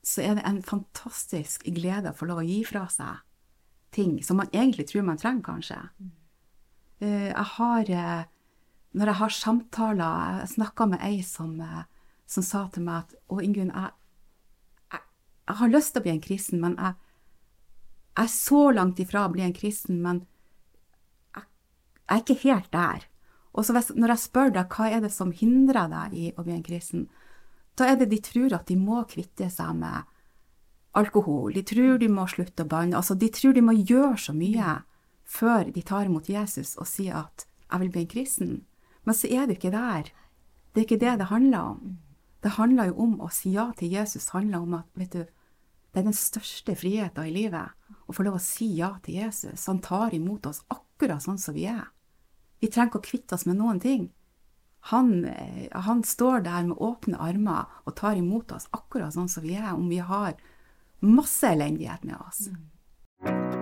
Så 0.00 0.24
er 0.24 0.38
det 0.38 0.46
en 0.48 0.62
fantastisk 0.64 1.66
glede 1.68 2.14
å 2.14 2.16
få 2.16 2.30
lov 2.30 2.40
å 2.40 2.46
gi 2.46 2.62
fra 2.64 2.86
seg 2.88 3.20
ting 3.90 4.22
som 4.24 4.38
man 4.38 4.48
egentlig 4.52 4.86
tror 4.88 5.02
man 5.02 5.18
trenger, 5.18 5.42
kanskje. 5.42 5.78
Eh, 7.00 7.30
jeg 7.30 7.46
har 7.56 7.90
eh, 7.90 8.24
Når 8.92 9.06
jeg 9.06 9.18
har 9.20 9.30
samtaler 9.30 10.40
Jeg 10.40 10.48
snakka 10.56 10.86
med 10.86 11.00
ei 11.04 11.22
som, 11.22 11.60
eh, 11.60 11.84
som, 12.26 12.44
sa 12.44 12.66
til 12.68 12.84
meg 12.84 13.04
at 13.04 13.14
Å, 13.28 13.40
Ingunn, 13.40 13.72
jeg, 13.72 13.92
jeg, 14.92 15.06
jeg, 15.48 15.56
har 15.62 15.72
lyst 15.72 15.94
til 15.94 16.02
å 16.02 16.04
bli 16.04 16.12
en 16.12 16.26
kristen, 16.26 16.60
men 16.60 16.76
jeg, 16.76 16.98
jeg 18.18 18.24
er 18.26 18.34
så 18.34 18.64
langt 18.76 19.00
ifra 19.00 19.24
å 19.24 19.32
bli 19.32 19.46
en 19.46 19.56
kristen, 19.56 20.02
men 20.04 20.26
jeg, 21.36 21.46
jeg 22.04 22.18
er 22.18 22.20
ikke 22.24 22.38
helt 22.44 22.70
der. 22.74 23.08
Og 23.50 23.64
så 23.64 23.74
hvis, 23.74 23.90
når 23.96 24.14
jeg 24.14 24.24
spør 24.26 24.52
deg 24.54 24.76
hva 24.76 24.90
er 24.90 25.00
det 25.06 25.12
som 25.14 25.32
hindrer 25.32 25.88
deg 25.90 26.14
i 26.14 26.30
å 26.36 26.44
bli 26.44 26.54
en 26.58 26.66
kristen, 26.66 27.08
da 27.80 27.88
er 27.88 27.96
det 27.96 28.10
de 28.12 28.20
tror 28.20 28.52
at 28.58 28.68
de 28.68 28.76
må 28.76 29.00
kvitte 29.08 29.48
seg 29.50 29.72
med 29.78 30.04
alkohol, 31.00 31.54
de 31.54 31.64
tror 31.64 31.98
de 32.02 32.10
må 32.12 32.26
slutte 32.28 32.66
å 32.66 32.68
banne, 32.68 32.98
altså 32.98 33.16
de 33.16 33.30
tror 33.32 33.56
de 33.56 33.64
må 33.64 33.72
gjøre 33.78 34.18
så 34.20 34.34
mye 34.36 34.80
før 35.30 35.70
de 35.70 35.82
tar 35.86 36.08
imot 36.08 36.28
Jesus 36.30 36.74
og 36.76 36.88
sier 36.90 37.14
at 37.14 37.46
'jeg 37.70 37.80
vil 37.80 37.90
bli 37.90 38.00
en 38.00 38.14
kristen'. 38.14 38.64
Men 39.04 39.14
så 39.14 39.28
er 39.30 39.46
det 39.46 39.56
ikke 39.56 39.70
der. 39.70 40.10
Det 40.74 40.80
er 40.80 40.86
ikke 40.86 41.06
det 41.06 41.18
det 41.18 41.26
handler 41.26 41.58
om. 41.58 41.98
Det 42.42 42.50
handler 42.50 42.84
jo 42.84 42.94
om 42.98 43.20
å 43.20 43.28
si 43.30 43.52
ja 43.52 43.72
til 43.76 43.90
Jesus. 43.90 44.24
Det 44.24 44.32
handler 44.32 44.58
om 44.58 44.74
at 44.74 44.84
vet 44.94 45.12
du, 45.12 45.24
det 45.92 46.00
er 46.00 46.02
den 46.02 46.12
største 46.12 46.76
friheten 46.76 47.26
i 47.26 47.34
livet 47.34 47.70
å 48.06 48.14
få 48.14 48.22
lov 48.22 48.34
å 48.38 48.42
si 48.42 48.76
ja 48.78 48.94
til 49.02 49.14
Jesus. 49.14 49.66
Han 49.66 49.80
tar 49.80 50.14
imot 50.14 50.46
oss 50.46 50.62
akkurat 50.68 51.22
sånn 51.22 51.38
som 51.38 51.54
vi 51.54 51.66
er. 51.66 51.90
Vi 52.60 52.68
trenger 52.68 52.90
ikke 52.90 53.02
å 53.02 53.08
kvitte 53.10 53.34
oss 53.34 53.46
med 53.46 53.56
noen 53.56 53.80
ting. 53.80 54.10
Han, 54.80 55.24
eh, 55.24 55.68
han, 55.72 56.02
står 56.02 56.40
der 56.40 56.66
med 56.66 56.78
åpne 56.80 57.20
armer 57.20 57.66
og 57.84 57.96
tar 57.96 58.16
imot 58.16 58.52
oss 58.52 58.68
akkurat 58.72 59.12
sånn 59.12 59.28
som 59.28 59.42
vi 59.42 59.54
er, 59.54 59.74
om 59.74 59.88
vi 59.88 59.98
har 59.98 60.36
masse 61.00 61.44
elendighet 61.48 62.04
med 62.04 62.16
oss. 62.16 62.48
Mm. 62.48 63.59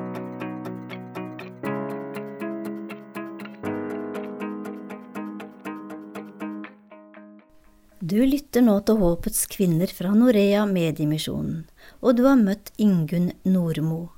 Du 8.08 8.20
lytter 8.24 8.62
nå 8.64 8.78
til 8.86 9.00
Håpets 9.02 9.42
kvinner 9.52 9.90
fra 9.92 10.14
Norea 10.16 10.62
Mediemisjonen, 10.70 11.66
og 12.00 12.16
du 12.16 12.22
har 12.24 12.38
møtt 12.40 12.70
Ingunn 12.80 13.32
Nordmo. 13.44 14.14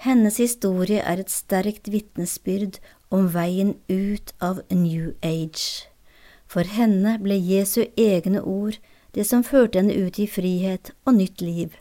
Hennes 0.00 0.38
historie 0.40 1.02
er 1.02 1.20
et 1.20 1.32
sterkt 1.34 1.90
vitnesbyrd 1.92 2.78
om 3.12 3.26
veien 3.34 3.74
ut 3.90 4.32
av 4.40 4.62
New 4.72 5.10
Age. 5.20 5.90
For 6.48 6.64
henne 6.78 7.18
ble 7.20 7.36
Jesu 7.36 7.82
egne 8.00 8.40
ord 8.40 8.78
det 9.12 9.26
som 9.28 9.44
førte 9.44 9.82
henne 9.82 9.98
ut 9.98 10.22
i 10.22 10.30
frihet 10.30 10.94
og 11.04 11.18
nytt 11.18 11.44
liv, 11.44 11.74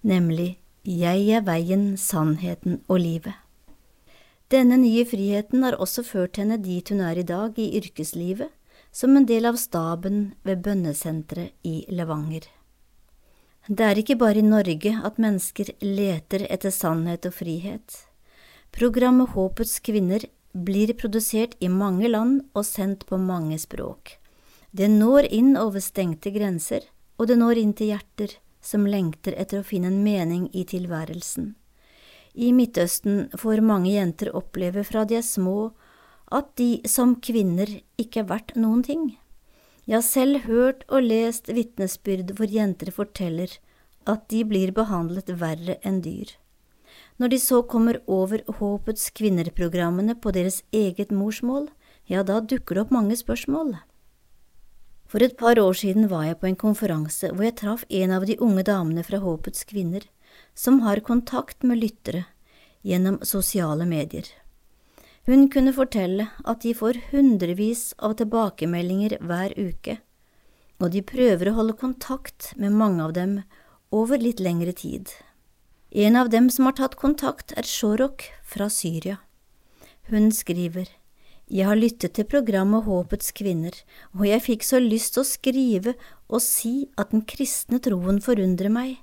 nemlig 0.00 0.54
Jeg 0.86 1.28
er 1.34 1.42
veien, 1.42 1.96
sannheten 1.98 2.80
og 2.86 3.02
livet. 3.02 3.34
Denne 4.54 4.78
nye 4.78 5.04
friheten 5.04 5.66
har 5.66 5.76
også 5.76 6.06
ført 6.06 6.38
henne 6.40 6.62
dit 6.62 6.88
hun 6.88 7.02
er 7.02 7.18
i 7.18 7.26
dag 7.26 7.58
i 7.58 7.74
yrkeslivet, 7.82 8.48
som 8.92 9.16
en 9.16 9.26
del 9.26 9.46
av 9.46 9.58
staben 9.60 10.34
ved 10.42 10.62
bønnesenteret 10.64 11.54
i 11.62 11.84
Levanger. 11.88 12.46
Det 13.66 13.82
er 13.82 13.98
ikke 13.98 14.18
bare 14.20 14.38
i 14.38 14.46
Norge 14.46 14.92
at 15.04 15.18
mennesker 15.18 15.72
leter 15.82 16.46
etter 16.46 16.70
sannhet 16.70 17.26
og 17.26 17.34
frihet. 17.34 17.96
Programmet 18.70 19.32
Håpets 19.34 19.80
kvinner 19.82 20.22
blir 20.52 20.92
produsert 20.94 21.56
i 21.58 21.68
mange 21.68 22.08
land 22.08 22.44
og 22.54 22.64
sendt 22.64 23.06
på 23.08 23.18
mange 23.18 23.58
språk. 23.58 24.16
Det 24.70 24.88
når 24.92 25.26
inn 25.32 25.56
over 25.58 25.82
stengte 25.82 26.30
grenser, 26.30 26.84
og 27.18 27.28
det 27.28 27.38
når 27.40 27.58
inn 27.60 27.72
til 27.74 27.94
hjerter 27.94 28.36
som 28.62 28.86
lengter 28.86 29.36
etter 29.38 29.62
å 29.62 29.66
finne 29.66 29.90
en 29.90 30.02
mening 30.04 30.48
i 30.52 30.64
tilværelsen. 30.68 31.54
I 32.36 32.52
Midtøsten 32.52 33.30
får 33.38 33.62
mange 33.64 33.94
jenter 33.94 34.34
oppleve 34.36 34.84
fra 34.84 35.06
de 35.08 35.16
er 35.18 35.24
små 35.24 35.72
at 36.32 36.48
de 36.58 36.80
som 36.88 37.14
kvinner 37.22 37.70
ikke 38.00 38.22
er 38.24 38.30
verdt 38.30 38.56
noen 38.58 38.82
ting. 38.86 39.04
Jeg 39.86 40.00
har 40.00 40.06
selv 40.06 40.46
hørt 40.48 40.82
og 40.90 41.06
lest 41.06 41.46
vitnesbyrd 41.46 42.32
hvor 42.38 42.50
jenter 42.50 42.90
forteller 42.90 43.52
at 44.10 44.26
de 44.32 44.42
blir 44.46 44.72
behandlet 44.74 45.30
verre 45.38 45.78
enn 45.86 46.00
dyr. 46.02 46.32
Når 47.16 47.32
de 47.32 47.38
så 47.40 47.62
kommer 47.62 48.00
over 48.06 48.42
Håpets 48.58 49.08
kvinner-programmene 49.16 50.16
på 50.20 50.32
deres 50.34 50.62
eget 50.74 51.12
morsmål, 51.14 51.68
ja, 52.06 52.22
da 52.22 52.40
dukker 52.40 52.76
det 52.76 52.82
opp 52.84 52.94
mange 52.94 53.16
spørsmål. 53.18 53.76
For 55.06 55.22
et 55.22 55.36
par 55.38 55.58
år 55.62 55.78
siden 55.78 56.08
var 56.10 56.26
jeg 56.26 56.40
på 56.42 56.48
en 56.50 56.58
konferanse 56.58 57.30
hvor 57.30 57.46
jeg 57.46 57.56
traff 57.62 57.84
en 57.88 58.14
av 58.14 58.26
de 58.26 58.36
unge 58.42 58.66
damene 58.66 59.06
fra 59.06 59.22
Håpets 59.22 59.64
kvinner, 59.70 60.02
som 60.54 60.82
har 60.82 61.04
kontakt 61.06 61.62
med 61.62 61.80
lyttere 61.80 62.26
gjennom 62.86 63.20
sosiale 63.22 63.86
medier. 63.86 64.26
Hun 65.26 65.48
kunne 65.50 65.72
fortelle 65.74 66.28
at 66.46 66.60
de 66.62 66.70
får 66.78 67.00
hundrevis 67.10 67.88
av 67.98 68.12
tilbakemeldinger 68.20 69.16
hver 69.26 69.54
uke, 69.58 69.96
og 70.78 70.92
de 70.94 71.02
prøver 71.02 71.50
å 71.50 71.56
holde 71.56 71.74
kontakt 71.80 72.52
med 72.54 72.76
mange 72.78 73.02
av 73.02 73.14
dem 73.16 73.40
over 73.90 74.22
litt 74.22 74.38
lengre 74.38 74.70
tid. 74.76 75.10
En 75.90 76.14
av 76.20 76.30
dem 76.30 76.46
som 76.50 76.68
har 76.68 76.76
tatt 76.78 76.94
kontakt, 77.00 77.56
er 77.58 77.66
Shorok 77.66 78.28
fra 78.46 78.68
Syria. 78.70 79.18
Hun 80.10 80.30
skriver, 80.30 80.86
Jeg 81.50 81.66
har 81.66 81.78
lyttet 81.78 82.14
til 82.14 82.26
programmet 82.26 82.86
Håpets 82.86 83.32
kvinner, 83.34 83.74
og 84.14 84.26
jeg 84.26 84.42
fikk 84.42 84.62
så 84.66 84.78
lyst 84.82 85.14
til 85.14 85.22
å 85.22 85.30
skrive 85.30 85.94
og 86.28 86.42
si 86.42 86.88
at 86.98 87.10
den 87.10 87.22
kristne 87.22 87.78
troen 87.82 88.18
forundrer 88.22 88.70
meg. 88.70 88.98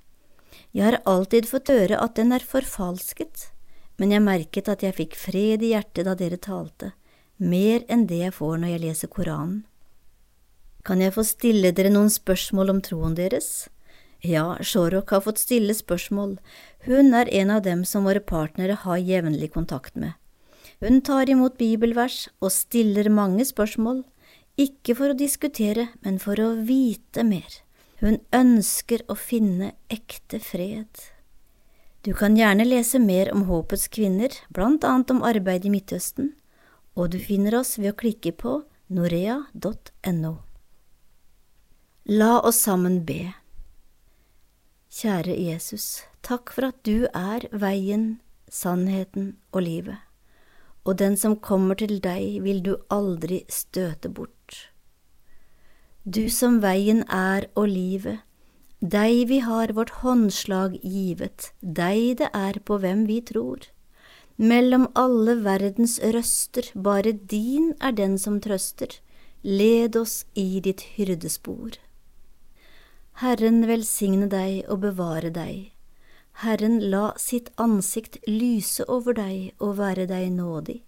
Jeg 0.72 0.86
har 0.88 1.02
alltid 1.04 1.48
fått 1.52 1.72
høre 1.72 2.00
at 2.00 2.16
den 2.16 2.32
er 2.32 2.44
forfalsket, 2.44 3.50
men 4.00 4.14
jeg 4.14 4.26
merket 4.26 4.70
at 4.72 4.84
jeg 4.86 4.98
fikk 4.98 5.18
fred 5.20 5.64
i 5.64 5.74
hjertet 5.74 6.08
da 6.08 6.16
dere 6.18 6.40
talte, 6.42 6.94
mer 7.38 7.84
enn 7.92 8.08
det 8.10 8.24
jeg 8.24 8.36
får 8.36 8.58
når 8.62 8.74
jeg 8.74 8.84
leser 8.88 9.12
Koranen. 9.14 9.62
Kan 10.84 11.00
jeg 11.00 11.14
få 11.16 11.24
stille 11.24 11.72
dere 11.72 11.94
noen 11.94 12.10
spørsmål 12.12 12.74
om 12.74 12.82
troen 12.84 13.16
deres? 13.16 13.70
Ja, 14.24 14.58
Shorok 14.60 15.12
har 15.16 15.24
fått 15.24 15.40
stille 15.40 15.76
spørsmål, 15.76 16.38
hun 16.88 17.14
er 17.16 17.32
en 17.32 17.52
av 17.52 17.64
dem 17.64 17.84
som 17.88 18.08
våre 18.08 18.24
partnere 18.24 18.76
har 18.84 19.00
jevnlig 19.00 19.52
kontakt 19.56 19.96
med. 20.00 20.16
Hun 20.84 21.00
tar 21.04 21.30
imot 21.32 21.56
bibelvers 21.60 22.28
og 22.44 22.52
stiller 22.52 23.08
mange 23.12 23.46
spørsmål, 23.48 24.04
ikke 24.60 24.96
for 25.00 25.14
å 25.14 25.18
diskutere, 25.18 25.88
men 26.04 26.20
for 26.20 26.40
å 26.40 26.54
vite 26.68 27.24
mer. 27.24 27.62
Hun 28.04 28.20
ønsker 28.36 29.06
å 29.08 29.16
finne 29.16 29.74
ekte 29.92 30.42
fred. 30.44 31.13
Du 32.04 32.14
kan 32.14 32.36
gjerne 32.36 32.66
lese 32.68 33.00
mer 33.00 33.30
om 33.32 33.46
Håpets 33.48 33.88
kvinner, 33.88 34.34
blant 34.52 34.84
annet 34.84 35.12
om 35.14 35.22
arbeid 35.24 35.64
i 35.64 35.70
Midtøsten, 35.72 36.34
og 37.00 37.14
du 37.14 37.20
finner 37.24 37.56
oss 37.62 37.78
ved 37.80 37.94
å 37.94 38.00
klikke 38.02 38.34
på 38.36 38.58
norea.no. 38.92 40.34
La 42.12 42.34
oss 42.44 42.60
sammen 42.60 42.98
be. 43.08 43.32
Kjære 44.92 45.38
Jesus, 45.46 46.04
takk 46.28 46.52
for 46.52 46.74
at 46.74 46.82
du 46.84 47.08
er 47.16 47.48
veien, 47.56 48.20
sannheten 48.52 49.38
og 49.56 49.64
livet, 49.64 50.04
og 50.84 51.00
den 51.00 51.16
som 51.16 51.40
kommer 51.40 51.80
til 51.80 52.02
deg 52.04 52.44
vil 52.44 52.60
du 52.68 52.76
aldri 52.92 53.46
støte 53.48 54.12
bort. 54.12 54.60
Du 56.04 56.28
som 56.28 56.60
veien 56.60 57.06
er 57.08 57.48
og 57.56 57.72
livet, 57.72 58.20
deg 58.84 59.28
vi 59.30 59.40
har 59.40 59.72
vårt 59.72 59.94
håndslag 60.04 60.76
givet, 60.84 61.54
deg 61.62 62.18
det 62.20 62.28
er 62.36 62.60
på 62.68 62.82
hvem 62.84 63.06
vi 63.08 63.22
tror. 63.24 63.64
Mellom 64.36 64.90
alle 65.00 65.38
verdens 65.46 66.00
røster, 66.04 66.68
bare 66.76 67.14
din 67.14 67.72
er 67.80 67.96
den 67.96 68.18
som 68.20 68.42
trøster, 68.44 69.00
led 69.44 69.96
oss 69.96 70.26
i 70.36 70.60
ditt 70.60 70.84
hyrdespor. 70.98 71.80
Herren 73.24 73.64
velsigne 73.70 74.28
deg 74.28 74.66
og 74.68 74.82
bevare 74.84 75.32
deg. 75.32 75.72
Herren 76.44 76.80
la 76.92 77.14
sitt 77.16 77.52
ansikt 77.62 78.18
lyse 78.28 78.84
over 78.90 79.16
deg 79.16 79.54
og 79.64 79.78
være 79.80 80.10
deg 80.10 80.32
nådig. 80.34 80.82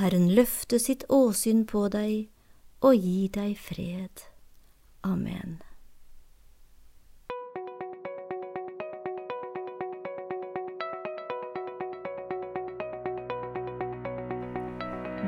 Herren 0.00 0.30
løfte 0.34 0.80
sitt 0.82 1.04
åsyn 1.06 1.66
på 1.70 1.86
deg 1.92 2.30
og 2.80 2.96
gi 2.96 3.28
deg 3.30 3.58
fred. 3.60 4.26
Amen. 5.04 5.60